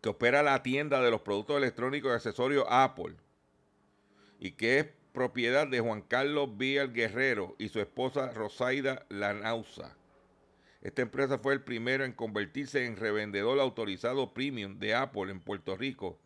que 0.00 0.08
opera 0.08 0.42
la 0.42 0.64
tienda 0.64 1.00
de 1.00 1.12
los 1.12 1.20
productos 1.20 1.58
electrónicos 1.58 2.10
y 2.10 2.14
accesorios 2.16 2.64
Apple, 2.68 3.14
y 4.40 4.50
que 4.50 4.80
es 4.80 4.86
propiedad 5.12 5.68
de 5.68 5.78
Juan 5.78 6.02
Carlos 6.02 6.56
Vial 6.56 6.92
Guerrero 6.92 7.54
y 7.56 7.68
su 7.68 7.78
esposa 7.78 8.32
Rosaida 8.32 9.06
Lanauza. 9.10 9.96
Esta 10.82 11.02
empresa 11.02 11.38
fue 11.38 11.54
el 11.54 11.62
primero 11.62 12.04
en 12.04 12.14
convertirse 12.14 12.84
en 12.84 12.96
revendedor 12.96 13.60
autorizado 13.60 14.34
premium 14.34 14.80
de 14.80 14.96
Apple 14.96 15.30
en 15.30 15.38
Puerto 15.38 15.76
Rico 15.76 16.18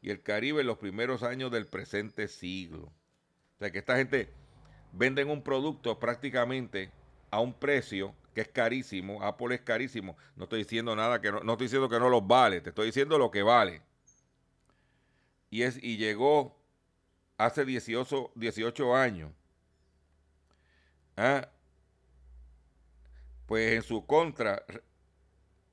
y 0.00 0.10
el 0.10 0.22
Caribe 0.22 0.60
en 0.60 0.68
los 0.68 0.78
primeros 0.78 1.24
años 1.24 1.50
del 1.50 1.66
presente 1.66 2.28
siglo. 2.28 2.84
O 2.84 3.58
sea 3.58 3.72
que 3.72 3.78
esta 3.78 3.96
gente 3.96 4.28
venden 4.92 5.28
un 5.28 5.42
producto 5.42 5.98
prácticamente 5.98 6.92
a 7.32 7.40
un 7.40 7.52
precio 7.52 8.14
que 8.32 8.42
es 8.42 8.48
carísimo, 8.48 9.22
Apple 9.22 9.54
es 9.54 9.60
carísimo. 9.60 10.16
No 10.36 10.44
estoy 10.44 10.60
diciendo 10.60 10.96
nada 10.96 11.20
que 11.20 11.30
no, 11.30 11.40
no 11.40 11.52
estoy 11.52 11.66
diciendo 11.66 11.88
que 11.88 11.98
no 11.98 12.08
los 12.08 12.26
vale, 12.26 12.60
te 12.60 12.70
estoy 12.70 12.86
diciendo 12.86 13.18
lo 13.18 13.30
que 13.30 13.42
vale. 13.42 13.82
Y 15.50 15.62
es 15.62 15.82
y 15.82 15.96
llegó 15.98 16.58
hace 17.36 17.64
18, 17.64 18.32
18 18.34 18.96
años. 18.96 19.32
¿Ah? 21.16 21.48
Pues 23.46 23.72
en 23.74 23.82
su 23.82 24.06
contra 24.06 24.64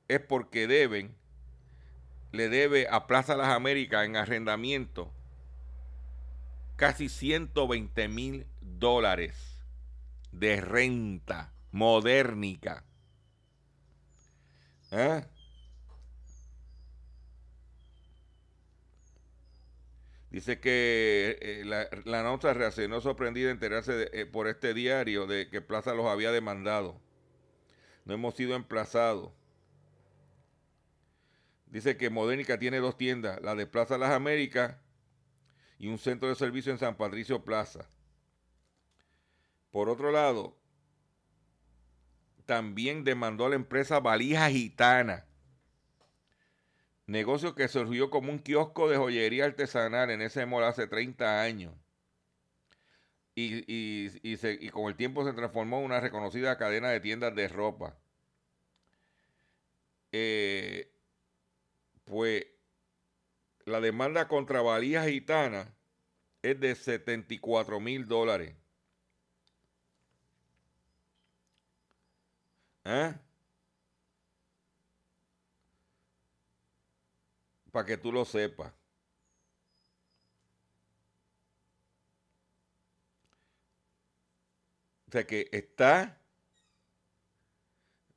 es 0.08 0.20
porque 0.20 0.68
deben, 0.68 1.16
le 2.32 2.50
debe 2.50 2.88
a 2.90 3.08
Plaza 3.08 3.38
Las 3.38 3.50
Américas 3.50 4.06
en 4.06 4.18
arrendamiento 4.18 5.14
casi 6.76 7.10
120 7.10 8.08
mil 8.08 8.48
dólares 8.62 9.64
de 10.32 10.62
renta 10.62 11.54
modernica. 11.72 12.84
¿Eh? 14.92 15.24
Dice 20.32 20.60
que 20.60 21.38
eh, 21.42 21.64
la, 21.66 21.88
la, 22.06 22.22
nota 22.24 22.54
reaccionó 22.54 23.02
sorprendida 23.02 23.48
de 23.48 23.54
enterarse 23.54 24.10
eh, 24.14 24.26
por 24.28 24.48
este 24.48 24.74
diario 24.76 25.26
de 25.26 25.50
que 25.50 25.62
Plaza 25.62 25.94
los 25.94 26.06
había 26.06 26.32
demandado. 26.32 27.02
No 28.06 28.14
hemos 28.14 28.36
sido 28.36 28.56
emplazados. 28.56 29.32
Dice 31.66 31.98
que 31.98 32.10
Modernica 32.10 32.60
tiene 32.60 32.78
dos 32.78 32.98
tiendas, 32.98 33.42
la 33.42 33.56
de 33.56 33.68
Plaza 33.68 33.98
Las 33.98 34.12
Américas 34.12 34.76
y 35.80 35.88
un 35.88 35.98
centro 35.98 36.30
de 36.30 36.36
servicio 36.36 36.72
en 36.72 36.80
San 36.80 36.96
Patricio 36.96 37.44
Plaza. 37.44 37.88
Por 39.72 39.90
otro 39.90 40.12
lado, 40.12 40.59
también 42.50 43.04
demandó 43.04 43.46
a 43.46 43.50
la 43.50 43.56
empresa 43.56 44.00
Valija 44.00 44.50
Gitana 44.50 45.24
negocio 47.06 47.54
que 47.54 47.68
surgió 47.68 48.10
como 48.10 48.32
un 48.32 48.40
kiosco 48.40 48.90
de 48.90 48.98
joyería 48.98 49.46
artesanal 49.46 50.10
en 50.10 50.24
ese 50.24 50.48
mall 50.48 50.64
hace 50.64 50.88
30 50.88 51.44
años. 51.44 51.76
Y, 53.36 53.64
y, 53.68 54.70
con 54.70 54.88
el 54.88 54.96
tiempo 54.96 55.24
se 55.24 55.34
transformó 55.34 55.78
en 55.78 55.86
una 55.86 56.00
reconocida 56.00 56.58
cadena 56.58 56.90
de 56.90 57.00
tiendas 57.00 57.36
de 57.36 57.48
ropa. 57.50 57.96
Eh, 60.12 60.92
pues 62.06 62.48
la 63.66 63.80
demanda 63.80 64.28
contra 64.28 64.64
Valija 64.64 65.04
Gitana 65.04 65.72
es 66.42 66.60
de 66.60 66.74
74 66.74 67.80
mil 67.80 68.08
dólares. 68.08 68.56
¿Eh? 72.86 73.14
para 77.72 77.86
que 77.86 77.98
tú 77.98 78.12
lo 78.12 78.26
sepas. 78.26 78.74
O 85.08 85.12
sea 85.12 85.26
que 85.26 85.50
está. 85.52 86.18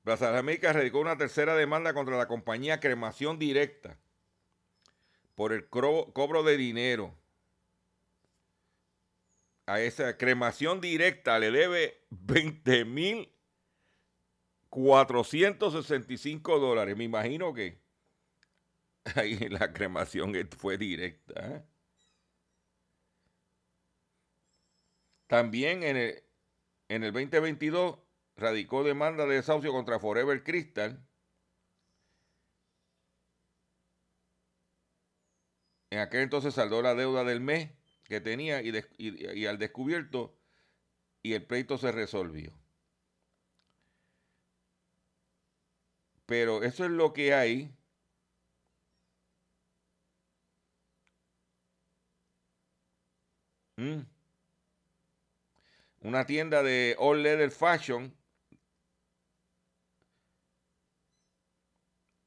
Plaza 0.02 0.32
de 0.32 0.72
radicó 0.72 1.00
una 1.00 1.16
tercera 1.16 1.54
demanda 1.54 1.94
contra 1.94 2.18
la 2.18 2.26
compañía 2.26 2.80
Cremación 2.80 3.38
Directa 3.38 3.98
por 5.36 5.52
el 5.52 5.68
cobro 5.68 6.42
de 6.42 6.56
dinero. 6.56 7.16
A 9.66 9.80
esa 9.80 10.18
cremación 10.18 10.80
directa 10.80 11.38
le 11.38 11.52
debe 11.52 12.04
20 12.10 12.84
mil 12.84 13.31
465 14.72 16.58
dólares. 16.58 16.96
Me 16.96 17.04
imagino 17.04 17.52
que 17.52 17.82
Ahí 19.16 19.36
la 19.48 19.72
cremación 19.72 20.32
fue 20.56 20.78
directa. 20.78 21.56
¿eh? 21.56 21.64
También 25.26 25.82
en 25.82 25.96
el, 25.96 26.24
en 26.88 27.04
el 27.04 27.12
2022 27.12 27.98
radicó 28.36 28.84
demanda 28.84 29.26
de 29.26 29.36
desahucio 29.36 29.72
contra 29.72 29.98
Forever 29.98 30.42
Crystal. 30.44 31.04
En 35.90 35.98
aquel 35.98 36.22
entonces 36.22 36.54
saldó 36.54 36.80
la 36.80 36.94
deuda 36.94 37.24
del 37.24 37.40
mes 37.40 37.70
que 38.04 38.20
tenía 38.20 38.62
y, 38.62 38.72
y 38.98 39.46
al 39.46 39.58
descubierto 39.58 40.38
y 41.22 41.34
el 41.34 41.44
pleito 41.44 41.76
se 41.76 41.92
resolvió. 41.92 42.61
Pero 46.26 46.62
eso 46.62 46.84
es 46.84 46.90
lo 46.90 47.12
que 47.12 47.34
hay 47.34 47.72
Mm. 53.82 54.02
Una 56.02 56.24
tienda 56.26 56.62
de 56.62 56.94
All 56.98 57.22
Leather 57.22 57.50
Fashion. 57.50 58.14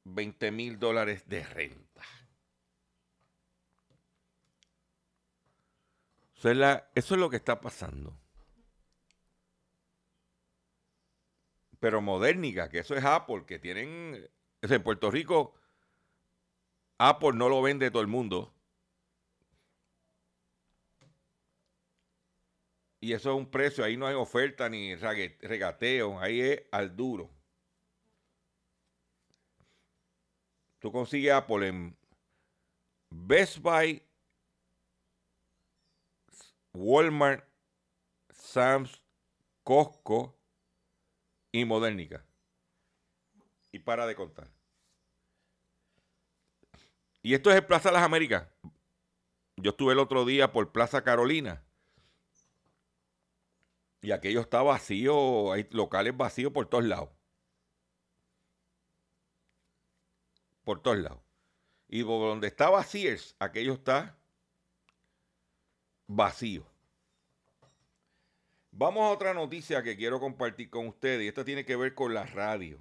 20 0.04 0.50
mil 0.52 0.78
dólares 0.78 1.28
de 1.28 1.42
renta. 1.44 2.02
Eso 6.36 6.50
es, 6.50 6.58
eso 6.94 7.14
es 7.14 7.20
lo 7.20 7.30
que 7.30 7.36
está 7.36 7.60
pasando. 7.60 8.16
Pero 11.86 12.02
modernica, 12.02 12.68
que 12.68 12.80
eso 12.80 12.96
es 12.96 13.04
Apple, 13.04 13.44
que 13.46 13.60
tienen. 13.60 14.28
En 14.60 14.82
Puerto 14.82 15.08
Rico, 15.08 15.54
Apple 16.98 17.34
no 17.34 17.48
lo 17.48 17.62
vende 17.62 17.92
todo 17.92 18.02
el 18.02 18.08
mundo. 18.08 18.52
Y 23.00 23.12
eso 23.12 23.30
es 23.30 23.36
un 23.36 23.48
precio, 23.48 23.84
ahí 23.84 23.96
no 23.96 24.04
hay 24.04 24.16
oferta 24.16 24.68
ni 24.68 24.96
regateo, 24.96 26.18
ahí 26.18 26.40
es 26.40 26.64
al 26.72 26.96
duro. 26.96 27.30
Tú 30.80 30.90
consigues 30.90 31.34
Apple 31.34 31.68
en 31.68 31.96
Best 33.10 33.58
Buy, 33.58 34.02
Walmart, 36.74 37.48
Sam's, 38.32 39.00
Costco 39.62 40.35
y 41.60 41.64
Modernica. 41.64 42.24
Y 43.72 43.78
para 43.78 44.06
de 44.06 44.14
contar. 44.14 44.48
Y 47.22 47.34
esto 47.34 47.50
es 47.50 47.56
el 47.56 47.66
Plaza 47.66 47.88
de 47.88 47.94
las 47.94 48.04
Américas. 48.04 48.48
Yo 49.56 49.70
estuve 49.70 49.92
el 49.92 49.98
otro 49.98 50.24
día 50.24 50.52
por 50.52 50.70
Plaza 50.70 51.02
Carolina 51.02 51.62
y 54.06 54.12
aquello 54.12 54.40
está 54.40 54.62
vacío, 54.62 55.52
hay 55.52 55.66
locales 55.72 56.16
vacíos 56.16 56.52
por 56.52 56.68
todos 56.68 56.84
lados. 56.84 57.08
Por 60.62 60.80
todos 60.80 60.98
lados. 60.98 61.20
Y 61.88 62.02
donde 62.02 62.46
está 62.46 62.70
vacío, 62.70 63.10
aquello 63.40 63.74
está 63.74 64.16
vacío. 66.06 66.64
Vamos 68.78 69.04
a 69.04 69.10
otra 69.10 69.32
noticia 69.32 69.82
que 69.82 69.96
quiero 69.96 70.20
compartir 70.20 70.68
con 70.68 70.86
ustedes. 70.88 71.22
Y 71.24 71.28
esta 71.28 71.46
tiene 71.46 71.64
que 71.64 71.76
ver 71.76 71.94
con 71.94 72.12
la 72.12 72.26
radio. 72.26 72.78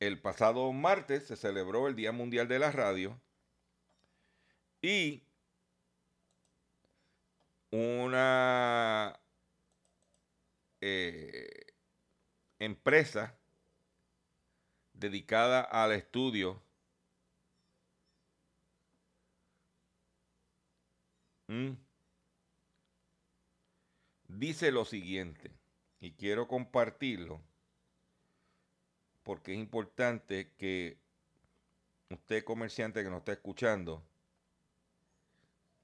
El 0.00 0.18
pasado 0.22 0.72
martes 0.72 1.26
se 1.26 1.36
celebró 1.36 1.86
el 1.86 1.94
Día 1.96 2.12
Mundial 2.12 2.48
de 2.48 2.58
la 2.58 2.72
Radio. 2.72 3.20
Y 4.80 5.22
una 7.70 9.20
eh, 10.80 11.74
empresa 12.58 13.36
dedicada 14.94 15.60
al 15.60 15.92
estudio 15.92 16.62
dice 24.38 24.70
lo 24.70 24.84
siguiente, 24.84 25.50
y 26.00 26.12
quiero 26.12 26.46
compartirlo, 26.46 27.40
porque 29.22 29.52
es 29.52 29.58
importante 29.58 30.52
que 30.58 30.98
usted 32.10 32.44
comerciante 32.44 33.02
que 33.02 33.10
nos 33.10 33.20
está 33.20 33.32
escuchando, 33.32 34.02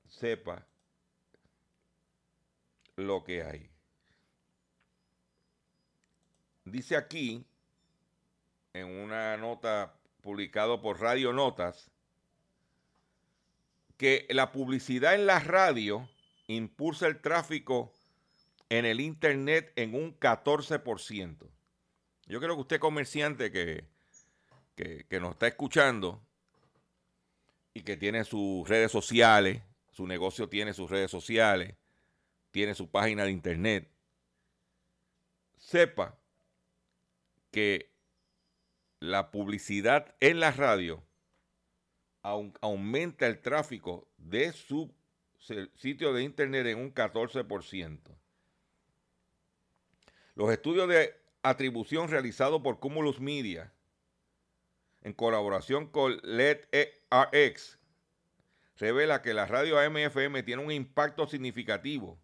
sepa 0.08 0.66
lo 2.96 3.24
que 3.24 3.42
hay. 3.42 3.70
Dice 6.64 6.96
aquí, 6.96 7.44
en 8.74 8.86
una 8.86 9.36
nota 9.36 9.94
publicada 10.20 10.80
por 10.80 11.00
Radio 11.00 11.32
Notas, 11.32 11.90
que 13.96 14.26
la 14.30 14.52
publicidad 14.52 15.14
en 15.14 15.26
la 15.26 15.40
radio 15.40 16.08
impulsa 16.46 17.06
el 17.06 17.20
tráfico 17.20 17.92
en 18.72 18.86
el 18.86 19.02
Internet 19.02 19.70
en 19.76 19.94
un 19.94 20.18
14%. 20.18 21.46
Yo 22.24 22.40
creo 22.40 22.54
que 22.54 22.60
usted 22.62 22.80
comerciante 22.80 23.52
que, 23.52 23.84
que, 24.74 25.20
nos 25.20 25.32
está 25.32 25.46
escuchando 25.46 26.26
y 27.74 27.82
que 27.82 27.98
tiene 27.98 28.24
sus 28.24 28.66
redes 28.66 28.90
sociales, 28.90 29.60
su 29.90 30.06
negocio 30.06 30.48
tiene 30.48 30.72
sus 30.72 30.90
redes 30.90 31.10
sociales, 31.10 31.74
tiene 32.50 32.74
su 32.74 32.90
página 32.90 33.24
de 33.24 33.32
internet, 33.32 33.90
sepa 35.58 36.18
que 37.50 37.92
la 39.00 39.30
publicidad 39.30 40.14
en 40.20 40.40
la 40.40 40.50
radio 40.50 41.04
aumenta 42.22 43.26
el 43.26 43.42
tráfico 43.42 44.08
de 44.16 44.54
su 44.54 44.94
sitio 45.76 46.14
de 46.14 46.22
internet 46.22 46.64
en 46.68 46.78
un 46.78 46.94
14%. 46.94 48.21
Los 50.34 50.50
estudios 50.50 50.88
de 50.88 51.14
atribución 51.42 52.08
realizados 52.08 52.62
por 52.62 52.78
Cumulus 52.78 53.20
Media 53.20 53.72
en 55.02 55.12
colaboración 55.12 55.86
con 55.88 56.18
LEDRX 56.22 57.78
revela 58.76 59.22
que 59.22 59.34
la 59.34 59.46
radio 59.46 59.78
AMFM 59.78 60.42
tiene 60.42 60.64
un 60.64 60.72
impacto 60.72 61.26
significativo 61.26 62.18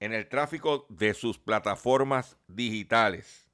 en 0.00 0.12
el 0.12 0.28
tráfico 0.28 0.86
de 0.88 1.14
sus 1.14 1.38
plataformas 1.38 2.36
digitales 2.46 3.48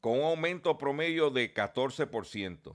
con 0.00 0.18
un 0.18 0.24
aumento 0.24 0.78
promedio 0.78 1.30
de 1.30 1.52
14%. 1.52 2.74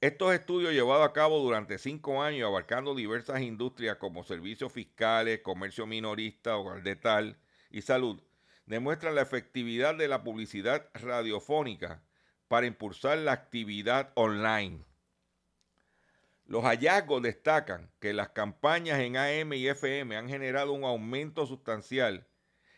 Estos 0.00 0.32
estudios 0.32 0.72
llevados 0.72 1.04
a 1.04 1.12
cabo 1.12 1.40
durante 1.40 1.76
cinco 1.76 2.22
años, 2.22 2.46
abarcando 2.46 2.94
diversas 2.94 3.40
industrias 3.40 3.96
como 3.96 4.22
servicios 4.22 4.72
fiscales, 4.72 5.40
comercio 5.40 5.88
minorista, 5.88 6.56
hogar 6.56 6.84
de 6.84 6.94
tal 6.94 7.36
y 7.68 7.82
salud, 7.82 8.22
demuestran 8.66 9.16
la 9.16 9.22
efectividad 9.22 9.96
de 9.96 10.06
la 10.06 10.22
publicidad 10.22 10.88
radiofónica 10.94 12.00
para 12.46 12.68
impulsar 12.68 13.18
la 13.18 13.32
actividad 13.32 14.12
online. 14.14 14.84
Los 16.46 16.62
hallazgos 16.62 17.20
destacan 17.20 17.90
que 17.98 18.12
las 18.12 18.28
campañas 18.28 19.00
en 19.00 19.16
AM 19.16 19.52
y 19.54 19.66
FM 19.66 20.16
han 20.16 20.28
generado 20.28 20.74
un 20.74 20.84
aumento 20.84 21.44
sustancial 21.44 22.28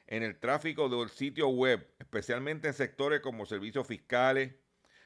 en 0.07 0.23
el 0.23 0.41
tráfico 0.41 0.89
del 0.89 1.11
sitio 1.11 1.49
web, 1.49 1.87
especialmente 1.99 2.69
en 2.69 2.75
sectores 2.75 3.21
como 3.21 3.45
servicios 3.45 3.87
fiscales, 3.87 4.55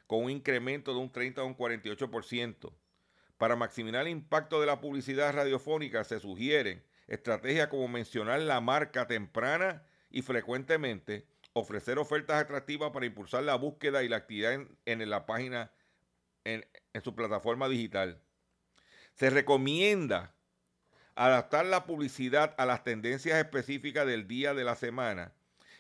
con 0.07 0.25
un 0.25 0.31
incremento 0.31 0.93
de 0.93 0.99
un 0.99 1.11
30 1.11 1.41
a 1.41 1.45
un 1.45 1.57
48%. 1.57 2.73
Para 3.39 3.57
maximizar 3.57 4.03
el 4.03 4.09
impacto 4.09 4.61
de 4.61 4.67
la 4.67 4.81
publicidad 4.81 5.33
radiofónica 5.35 6.05
se 6.05 6.21
sugieren 6.21 6.85
estrategias 7.07 7.69
como 7.69 7.89
mencionar 7.89 8.41
la 8.41 8.61
marca 8.61 9.07
temprana 9.07 9.83
y 10.11 10.23
frecuentemente, 10.23 11.27
ofrecer 11.53 11.99
ofertas 11.99 12.43
atractivas 12.43 12.91
para 12.93 13.07
impulsar 13.07 13.43
la 13.43 13.57
búsqueda 13.57 14.03
y 14.03 14.09
la 14.09 14.17
actividad 14.17 14.67
en, 14.85 15.11
la 15.11 15.27
página, 15.27 15.73
en 16.45 16.65
su 17.03 17.15
plataforma 17.15 17.69
digital. 17.69 18.21
Se 19.15 19.31
recomienda 19.31 20.35
adaptar 21.15 21.67
la 21.67 21.87
publicidad 21.87 22.55
a 22.59 22.67
las 22.67 22.83
tendencias 22.83 23.39
específicas 23.39 24.07
del 24.07 24.27
día 24.27 24.55
de 24.55 24.65
la 24.65 24.75
semana 24.75 25.33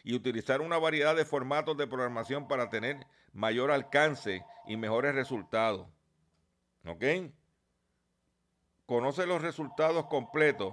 y 0.04 0.14
utilizar 0.14 0.60
una 0.60 0.78
variedad 0.78 1.16
de 1.16 1.24
formatos 1.24 1.76
de 1.76 1.86
programación 1.86 2.46
para 2.46 2.68
tener 2.68 3.06
mayor 3.34 3.70
alcance 3.70 4.44
y 4.66 4.76
mejores 4.76 5.14
resultados. 5.14 5.86
¿Ok? 6.86 7.04
Conoce 8.86 9.26
los 9.26 9.42
resultados 9.42 10.06
completos 10.06 10.72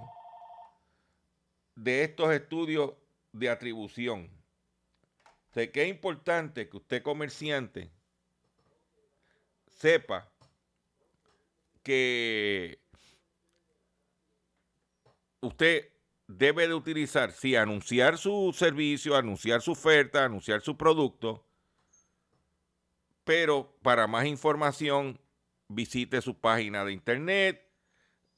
de 1.74 2.04
estos 2.04 2.32
estudios 2.32 2.94
de 3.32 3.50
atribución. 3.50 4.30
Sé 5.52 5.70
que 5.70 5.82
es 5.82 5.88
importante 5.88 6.68
que 6.68 6.76
usted 6.78 7.02
comerciante 7.02 7.90
sepa 9.66 10.30
que 11.82 12.78
usted 15.40 15.90
debe 16.26 16.68
de 16.68 16.74
utilizar, 16.74 17.32
sí, 17.32 17.56
anunciar 17.56 18.16
su 18.16 18.54
servicio, 18.56 19.16
anunciar 19.16 19.60
su 19.60 19.72
oferta, 19.72 20.24
anunciar 20.24 20.62
su 20.62 20.76
producto, 20.76 21.44
pero 23.24 23.76
para 23.82 24.06
más 24.06 24.26
información 24.26 25.20
visite 25.68 26.20
su 26.20 26.38
página 26.38 26.84
de 26.84 26.92
internet, 26.92 27.68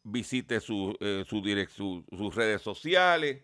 visite 0.02 0.56
eh, 0.56 1.24
sus 1.26 2.34
redes 2.34 2.62
sociales, 2.62 3.42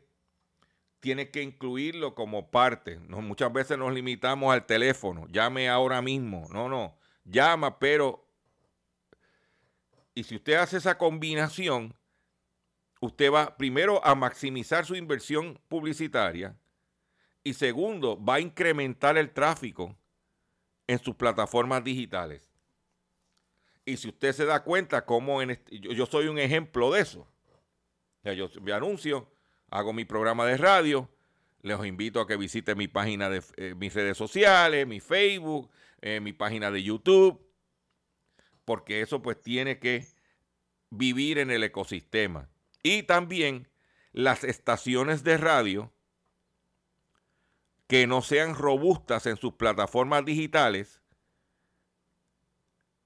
tiene 1.01 1.31
que 1.31 1.43
incluirlo 1.43 2.15
como 2.15 2.51
parte. 2.51 2.99
muchas 2.99 3.53
veces 3.53 3.79
nos 3.79 3.93
limitamos 3.93 4.53
al 4.53 4.67
teléfono, 4.67 5.27
llame 5.29 5.69
ahora 5.69 6.03
mismo, 6.03 6.47
no, 6.53 6.69
no, 6.69 6.97
llama, 7.25 7.79
pero... 7.79 8.27
Y 10.15 10.25
si 10.25 10.37
usted 10.37 10.55
hace 10.55 10.77
esa 10.77 10.99
combinación, 10.99 11.95
usted 13.01 13.33
va 13.33 13.57
primero 13.57 14.05
a 14.05 14.15
maximizar 14.15 14.85
su 14.85 14.97
inversión 14.97 15.59
publicitaria 15.69 16.59
y 17.43 17.55
segundo, 17.55 18.23
va 18.23 18.35
a 18.35 18.41
incrementar 18.41 19.17
el 19.17 19.31
tráfico 19.31 19.97
en 20.91 20.99
sus 20.99 21.15
plataformas 21.15 21.85
digitales. 21.85 22.51
Y 23.85 23.97
si 23.97 24.09
usted 24.09 24.33
se 24.33 24.45
da 24.45 24.65
cuenta 24.65 25.07
cómo 25.07 25.41
en 25.41 25.57
yo, 25.71 26.05
soy 26.05 26.27
un 26.27 26.37
ejemplo 26.37 26.91
de 26.91 27.03
eso. 27.03 27.29
yo 28.25 28.51
me 28.61 28.73
anuncio, 28.73 29.31
hago 29.71 29.93
mi 29.93 30.05
programa 30.05 30.45
de 30.47 30.57
radio, 30.57 31.09
les 31.63 31.79
invito 31.87 32.21
a 32.21 32.27
que 32.27 32.37
visiten 32.37 32.77
mi 32.77 32.89
página 32.89 33.31
de 33.31 33.41
eh, 33.57 33.75
mis 33.77 33.95
redes 33.95 34.17
sociales, 34.17 34.85
mi 34.85 34.99
Facebook, 34.99 35.71
eh, 36.01 36.19
mi 36.19 36.33
página 36.33 36.73
de 36.73 36.83
YouTube, 36.83 37.41
porque 38.65 39.01
eso 39.01 39.23
pues 39.23 39.41
tiene 39.41 39.79
que 39.79 40.09
vivir 40.91 41.39
en 41.39 41.53
el 41.53 41.63
ecosistema. 41.63 42.49
Y 42.83 43.05
también 43.05 43.69
las 44.11 44.43
estaciones 44.43 45.23
de 45.23 45.37
radio 45.37 45.93
que 47.91 48.07
no 48.07 48.23
sean 48.23 48.55
robustas 48.55 49.27
en 49.27 49.37
sus 49.37 49.55
plataformas 49.55 50.25
digitales 50.25 51.03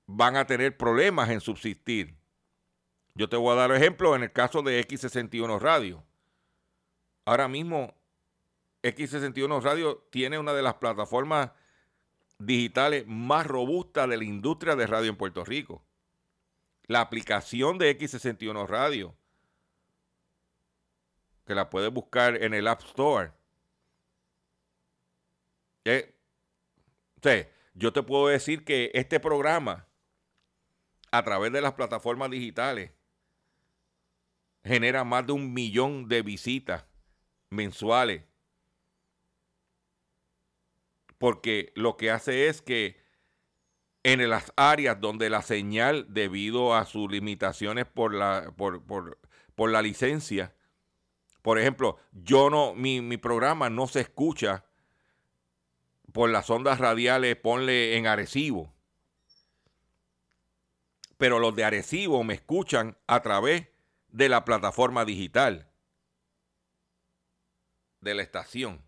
van 0.05 0.37
a 0.37 0.47
tener 0.47 0.77
problemas 0.77 1.31
en 1.31 1.41
subsistir. 1.41 2.19
Yo 3.15 3.31
te 3.31 3.39
voy 3.39 3.55
a 3.55 3.61
dar 3.61 3.73
ejemplo 3.73 4.15
en 4.15 4.25
el 4.25 4.31
caso 4.31 4.61
de 4.61 4.87
X61 4.87 5.59
Radio. 5.59 6.05
Ahora 7.25 7.49
mismo 7.49 7.95
X61 8.83 9.63
Radio 9.63 10.07
tiene 10.11 10.39
una 10.39 10.53
de 10.53 10.61
las 10.61 10.75
plataformas 10.75 11.53
digitales 12.39 13.07
más 13.07 13.47
robustas 13.47 14.07
de 14.07 14.19
la 14.19 14.25
industria 14.25 14.77
de 14.77 14.87
radio 14.87 15.09
en 15.09 15.17
Puerto 15.17 15.47
Rico. 15.47 15.83
La 16.89 17.01
aplicación 17.01 17.79
de 17.79 17.99
X61 17.99 18.67
Radio 18.67 19.17
que 21.47 21.55
la 21.55 21.71
puedes 21.71 21.91
buscar 21.91 22.37
en 22.43 22.53
el 22.53 22.69
App 22.69 22.83
Store. 22.83 23.33
Eh, 25.85 26.15
yo 27.75 27.93
te 27.93 28.03
puedo 28.03 28.29
decir 28.29 28.65
que 28.65 28.91
este 28.95 29.21
programa, 29.21 29.89
a 31.11 31.23
través 31.23 31.53
de 31.53 31.61
las 31.61 31.75
plataformas 31.75 32.31
digitales, 32.31 32.93
genera 34.63 35.05
más 35.05 35.27
de 35.27 35.33
un 35.33 35.53
millón 35.53 36.09
de 36.09 36.23
visitas 36.23 36.87
mensuales. 37.51 38.25
Porque 41.19 41.73
lo 41.77 41.97
que 41.97 42.11
hace 42.11 42.49
es 42.49 42.61
que 42.61 43.03
en 44.03 44.29
las 44.29 44.53
áreas 44.57 45.01
donde 45.01 45.31
la 45.31 45.43
señal, 45.43 46.07
debido 46.13 46.75
a 46.75 46.85
sus 46.85 47.11
limitaciones 47.11 47.87
por 47.87 48.13
la, 48.13 48.53
por, 48.57 48.83
por 49.55 49.71
la 49.71 49.81
licencia, 49.81 50.55
por 51.45 51.59
ejemplo, 51.59 51.99
yo 52.13 52.49
no, 52.49 52.75
mi, 52.75 53.19
programa 53.19 53.69
no 53.69 53.87
se 53.87 54.01
escucha 54.01 54.65
por 56.15 56.31
las 56.31 56.49
ondas 56.49 56.79
radiales, 56.79 57.35
ponle 57.35 57.97
en 57.97 58.07
Arecibo. 58.07 58.73
Pero 61.19 61.41
los 61.41 61.57
de 61.57 61.65
Arecibo 61.65 62.23
me 62.23 62.35
escuchan 62.35 62.97
a 63.09 63.21
través 63.21 63.67
de 64.11 64.29
la 64.29 64.45
plataforma 64.45 65.05
digital 65.05 65.69
de 68.01 68.15
la 68.15 68.23
estación. 68.23 68.81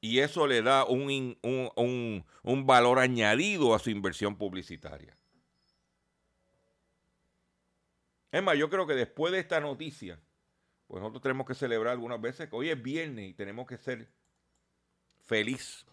Y 0.00 0.20
eso 0.20 0.46
le 0.46 0.62
da 0.62 0.86
un, 0.86 1.36
un, 1.42 1.70
un, 1.76 2.24
un 2.42 2.66
valor 2.66 2.98
añadido 2.98 3.74
a 3.74 3.78
su 3.78 3.90
inversión 3.90 4.38
publicitaria. 4.38 5.18
Es 8.32 8.42
más, 8.42 8.56
yo 8.56 8.70
creo 8.70 8.86
que 8.86 8.94
después 8.94 9.34
de 9.34 9.40
esta 9.40 9.60
noticia, 9.60 10.18
pues 10.86 11.02
nosotros 11.02 11.20
tenemos 11.20 11.46
que 11.46 11.54
celebrar 11.54 11.92
algunas 11.92 12.22
veces 12.22 12.48
que 12.48 12.56
hoy 12.56 12.70
es 12.70 12.82
viernes 12.82 13.28
y 13.28 13.34
tenemos 13.34 13.66
que 13.66 13.76
ser 13.76 14.08
feliz. 15.30 15.86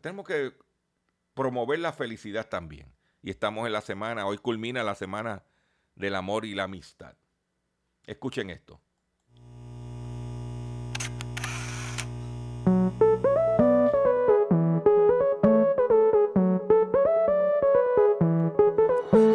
Tenemos 0.00 0.26
que 0.26 0.52
promover 1.32 1.78
la 1.78 1.92
felicidad 1.92 2.48
también. 2.48 2.92
Y 3.22 3.30
estamos 3.30 3.66
en 3.66 3.72
la 3.72 3.80
semana, 3.80 4.26
hoy 4.26 4.38
culmina 4.38 4.82
la 4.82 4.96
semana 4.96 5.44
del 5.94 6.16
amor 6.16 6.44
y 6.44 6.56
la 6.56 6.64
amistad. 6.64 7.14
Escuchen 8.04 8.50
esto. 8.50 8.80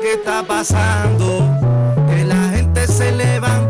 ¿Qué 0.02 0.14
está 0.16 0.44
pasando? 0.46 1.40
Que 2.10 2.26
la 2.26 2.50
gente 2.50 2.88
se 2.88 3.10
levanta 3.14 3.67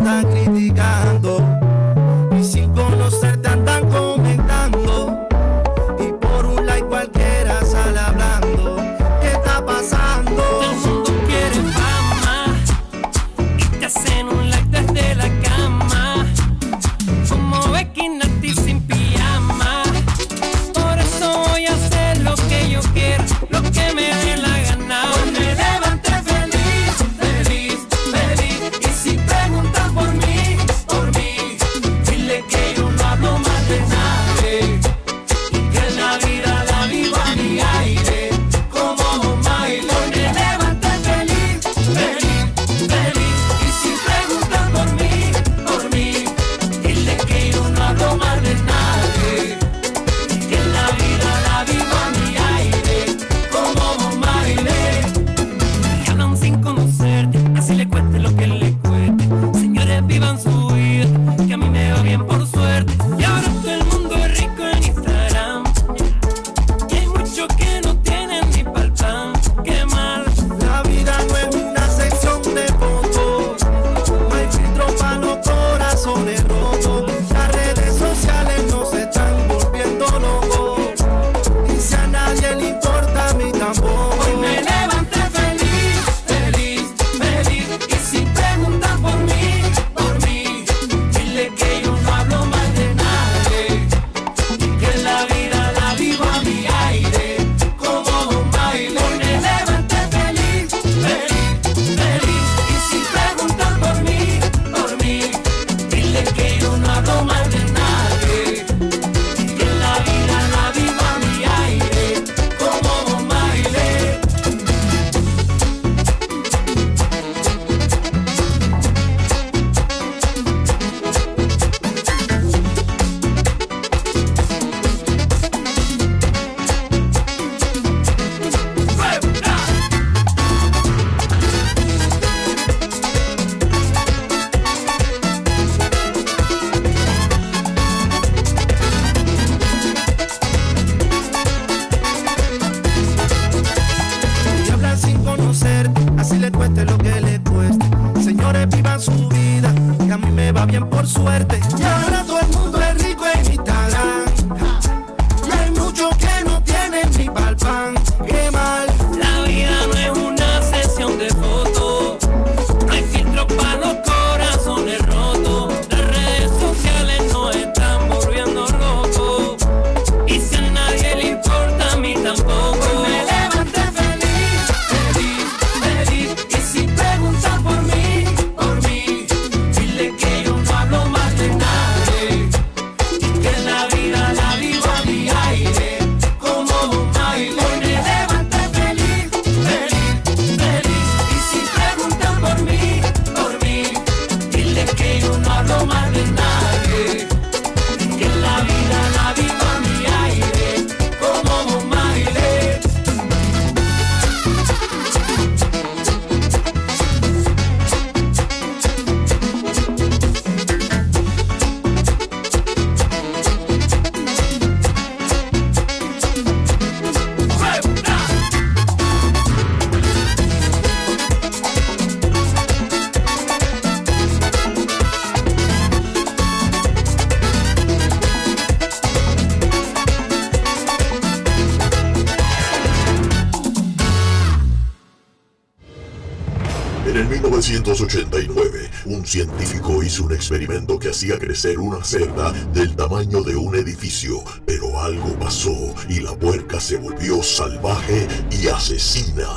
ser 241.58 241.80
una 241.80 242.03
cerda 242.03 242.51
del 242.72 242.95
tamaño 242.95 243.41
de 243.41 243.55
un 243.55 243.76
edificio, 243.76 244.43
pero 244.66 245.01
algo 245.01 245.34
pasó 245.39 245.76
y 246.08 246.20
la 246.20 246.38
puerca 246.38 246.80
se 246.80 246.97
volvió 246.97 247.41
salvaje 247.41 248.28
y 248.51 248.68
asesina. 248.68 249.47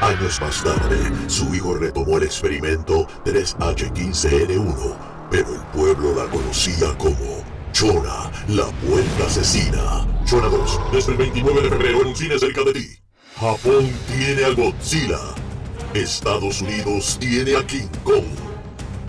Años 0.00 0.40
más 0.40 0.62
tarde, 0.62 0.98
su 1.26 1.52
hijo 1.52 1.74
retomó 1.74 2.18
el 2.18 2.22
experimento 2.22 3.08
3H15N1, 3.24 4.96
pero 5.30 5.52
el 5.52 5.60
pueblo 5.74 6.14
la 6.14 6.30
conocía 6.30 6.96
como 6.96 7.44
Chona, 7.72 8.30
la 8.48 8.66
puerca 8.86 9.26
asesina. 9.26 10.06
Chona 10.24 10.48
2, 10.48 10.80
desde 10.92 11.12
el 11.12 11.18
29 11.18 11.62
de 11.62 11.68
febrero 11.70 12.00
en 12.02 12.06
un 12.06 12.16
cine 12.16 12.38
cerca 12.38 12.62
de 12.62 12.72
ti. 12.72 12.86
Japón 13.36 13.90
tiene 14.06 14.44
a 14.44 14.50
Godzilla. 14.50 15.18
Estados 15.92 16.62
Unidos 16.62 17.18
tiene 17.18 17.56
a 17.56 17.66
King 17.66 17.88
Kong. 18.04 18.49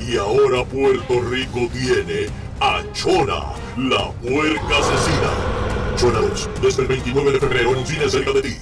Y 0.08 0.18
ahora 0.18 0.66
Puerto 0.66 1.22
Rico 1.30 1.70
tiene 1.72 2.28
a 2.60 2.84
Chona, 2.92 3.54
la 3.78 4.12
puerca 4.14 4.80
asesina. 4.80 5.96
Chona 5.96 6.22
2, 6.22 6.50
desde 6.62 6.82
el 6.82 6.88
29 6.88 7.32
de 7.34 7.40
febrero 7.40 7.72
en 7.72 7.78
un 7.78 7.86
cine 7.86 8.10
cerca 8.10 8.32
de 8.32 8.42
ti. 8.42 8.58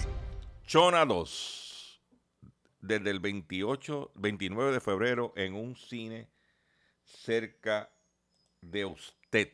Chona 0.68 1.06
2, 1.06 2.02
desde 2.82 3.10
el 3.10 3.20
28, 3.22 4.12
29 4.16 4.74
de 4.74 4.80
febrero 4.82 5.34
en 5.38 5.54
un 5.54 5.76
cine 5.78 6.30
cerca 7.06 7.90
de 8.60 8.86
usted. 8.86 9.54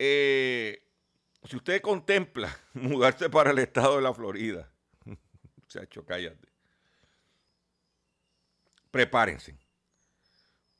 Eh, 0.00 0.82
si 1.44 1.56
usted 1.56 1.80
contempla 1.80 2.54
mudarse 2.74 3.30
para 3.30 3.52
el 3.52 3.58
estado 3.60 3.96
de 3.96 4.02
la 4.02 4.12
Florida, 4.12 4.68
se 5.68 5.78
ha 5.78 5.84
hecho 5.84 6.04
cállate. 6.04 6.48
Prepárense. 8.90 9.61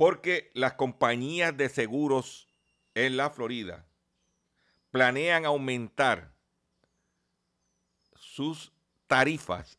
Porque 0.02 0.50
las 0.54 0.72
compañías 0.72 1.56
de 1.56 1.68
seguros 1.68 2.48
en 2.92 3.16
la 3.16 3.30
Florida 3.30 3.86
planean 4.90 5.44
aumentar 5.44 6.34
sus 8.16 8.72
tarifas 9.06 9.78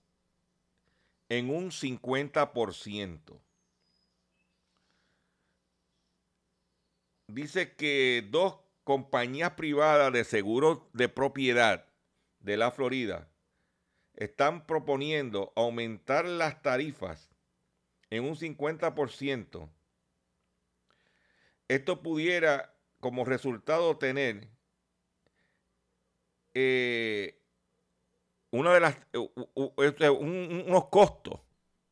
en 1.27 1.49
un 1.49 1.71
50%. 1.71 3.37
Dice 7.27 7.75
que 7.75 8.25
dos 8.31 8.59
compañías 8.85 9.51
privadas 9.55 10.13
de 10.13 10.23
seguros 10.23 10.83
de 10.93 11.09
propiedad 11.09 11.85
de 12.39 12.55
la 12.55 12.71
Florida 12.71 13.27
están 14.13 14.65
proponiendo 14.65 15.51
aumentar 15.57 16.23
las 16.23 16.61
tarifas 16.61 17.29
en 18.09 18.23
un 18.23 18.37
50%. 18.37 19.69
Esto 21.67 22.01
pudiera 22.01 22.75
como 22.99 23.25
resultado 23.25 23.97
tener 23.97 24.47
eh, 26.53 27.41
una 28.51 28.73
de 28.73 28.79
las, 28.79 28.97
este, 29.77 30.09
unos 30.09 30.85
costos 30.89 31.39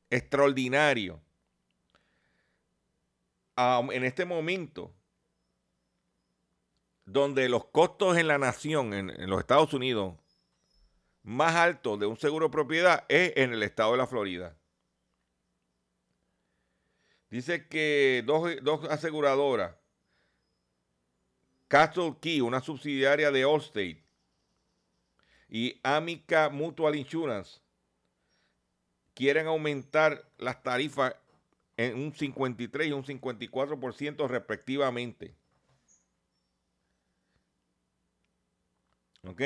extraordinarios 0.09 1.19
en 3.57 4.03
este 4.03 4.25
momento 4.25 4.93
donde 7.05 7.49
los 7.49 7.65
costos 7.65 8.17
en 8.17 8.27
la 8.27 8.37
nación, 8.37 8.93
en, 8.93 9.29
los 9.29 9.39
Estados 9.39 9.73
Unidos, 9.73 10.15
más 11.23 11.55
altos 11.55 11.99
de 11.99 12.05
un 12.05 12.17
seguro 12.17 12.47
de 12.47 12.51
propiedad 12.51 13.05
es 13.09 13.33
en 13.35 13.53
el 13.53 13.63
estado 13.63 13.91
de 13.91 13.97
la 13.97 14.07
Florida. 14.07 14.55
Dice 17.31 17.65
que 17.65 18.23
dos, 18.25 18.51
dos 18.61 18.83
aseguradoras, 18.89 19.73
Castle 21.69 22.17
Key, 22.19 22.41
una 22.41 22.59
subsidiaria 22.59 23.31
de 23.31 23.43
Allstate, 23.43 24.03
y 25.47 25.79
Amica 25.81 26.49
Mutual 26.49 26.97
Insurance, 26.97 27.61
quieren 29.13 29.47
aumentar 29.47 30.29
las 30.37 30.61
tarifas 30.61 31.15
en 31.77 31.95
un 31.95 32.13
53 32.13 32.87
y 32.87 32.91
un 32.91 33.05
54% 33.05 34.27
respectivamente. 34.27 35.33
¿Ok? 39.23 39.41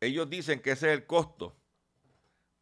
Ellos 0.00 0.30
dicen 0.30 0.62
que 0.62 0.70
ese 0.70 0.92
es 0.92 0.98
el 0.98 1.06
costo 1.06 1.56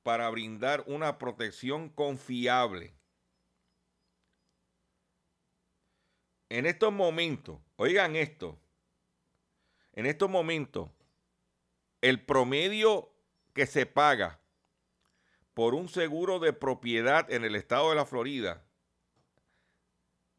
para 0.04 0.30
brindar 0.30 0.84
una 0.86 1.18
protección 1.18 1.88
confiable. 1.88 2.94
En 6.50 6.66
estos 6.66 6.92
momentos, 6.92 7.58
oigan 7.76 8.14
esto, 8.14 8.60
en 9.94 10.06
estos 10.06 10.30
momentos, 10.30 10.90
el 12.02 12.22
promedio 12.22 13.10
que 13.54 13.66
se 13.66 13.86
paga 13.86 14.38
por 15.54 15.74
un 15.74 15.88
seguro 15.88 16.38
de 16.38 16.52
propiedad 16.52 17.32
en 17.32 17.44
el 17.44 17.56
estado 17.56 17.88
de 17.88 17.96
la 17.96 18.04
Florida, 18.04 18.62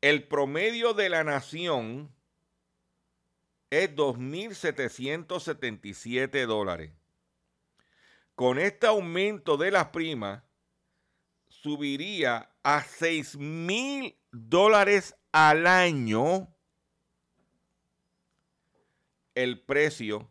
El 0.00 0.28
promedio 0.28 0.94
de 0.94 1.08
la 1.08 1.24
nación 1.24 2.14
es 3.70 3.96
2.777 3.96 6.46
dólares. 6.46 6.92
Con 8.36 8.60
este 8.60 8.86
aumento 8.86 9.56
de 9.56 9.72
las 9.72 9.88
primas, 9.88 10.44
subiría 11.48 12.52
a 12.62 12.84
6.000 12.84 14.16
dólares 14.30 15.16
al 15.32 15.66
año 15.66 16.54
el 19.34 19.60
precio 19.60 20.30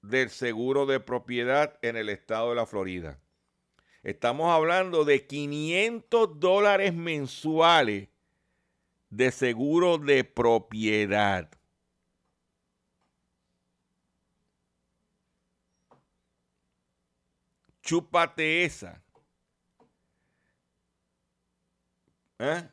del 0.00 0.30
seguro 0.30 0.86
de 0.86 1.00
propiedad 1.00 1.78
en 1.82 1.96
el 1.96 2.08
estado 2.08 2.48
de 2.50 2.56
la 2.56 2.66
Florida. 2.66 3.20
Estamos 4.06 4.48
hablando 4.52 5.04
de 5.04 5.26
500 5.26 6.38
dólares 6.38 6.94
mensuales 6.94 8.08
de 9.10 9.32
seguro 9.32 9.98
de 9.98 10.22
propiedad. 10.22 11.50
Chúpate 17.82 18.64
esa. 18.64 19.02
¿Eh? 22.38 22.70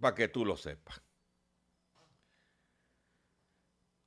Para 0.00 0.14
que 0.14 0.28
tú 0.28 0.42
lo 0.46 0.56
sepas. 0.56 1.02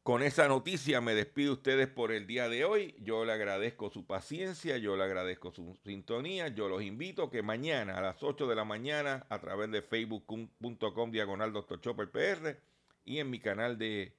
Con 0.10 0.24
esa 0.24 0.48
noticia 0.48 1.02
me 1.02 1.14
despido 1.14 1.54
ustedes 1.54 1.88
por 1.88 2.12
el 2.12 2.26
día 2.26 2.50
de 2.50 2.66
hoy. 2.66 2.96
Yo 2.98 3.26
le 3.26 3.32
agradezco 3.32 3.92
su 3.92 4.08
paciencia, 4.08 4.76
yo 4.80 4.98
le 4.98 5.04
agradezco 5.04 5.52
su 5.52 5.78
sintonía. 5.86 6.48
Yo 6.48 6.68
los 6.68 6.82
invito 6.82 7.30
que 7.30 7.44
mañana 7.44 7.96
a 7.96 8.02
las 8.02 8.24
8 8.24 8.48
de 8.48 8.56
la 8.56 8.66
mañana 8.66 9.28
a 9.30 9.38
través 9.38 9.70
de 9.70 9.84
facebook.com 9.84 11.12
diagonal 11.12 11.54
Dr. 11.54 11.80
Chopper 11.80 12.10
PR 12.10 12.58
y 13.06 13.20
en 13.20 13.30
mi 13.30 13.40
canal 13.40 13.78
de, 13.78 14.18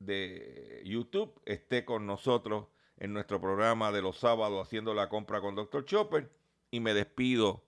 de 0.00 0.82
YouTube 0.84 1.40
esté 1.44 1.84
con 1.84 2.04
nosotros 2.04 2.66
en 2.96 3.12
nuestro 3.12 3.40
programa 3.40 3.92
de 3.92 4.02
los 4.02 4.18
sábados 4.18 4.66
haciendo 4.66 4.92
la 4.92 5.08
compra 5.08 5.40
con 5.40 5.54
Dr. 5.54 5.84
Chopper 5.84 6.32
y 6.72 6.80
me 6.80 6.94
despido 6.94 7.64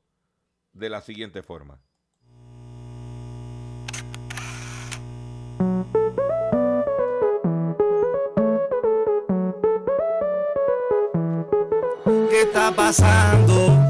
de 0.72 0.90
la 0.90 1.02
siguiente 1.02 1.44
forma. 1.44 1.80
Pasando 12.72 13.83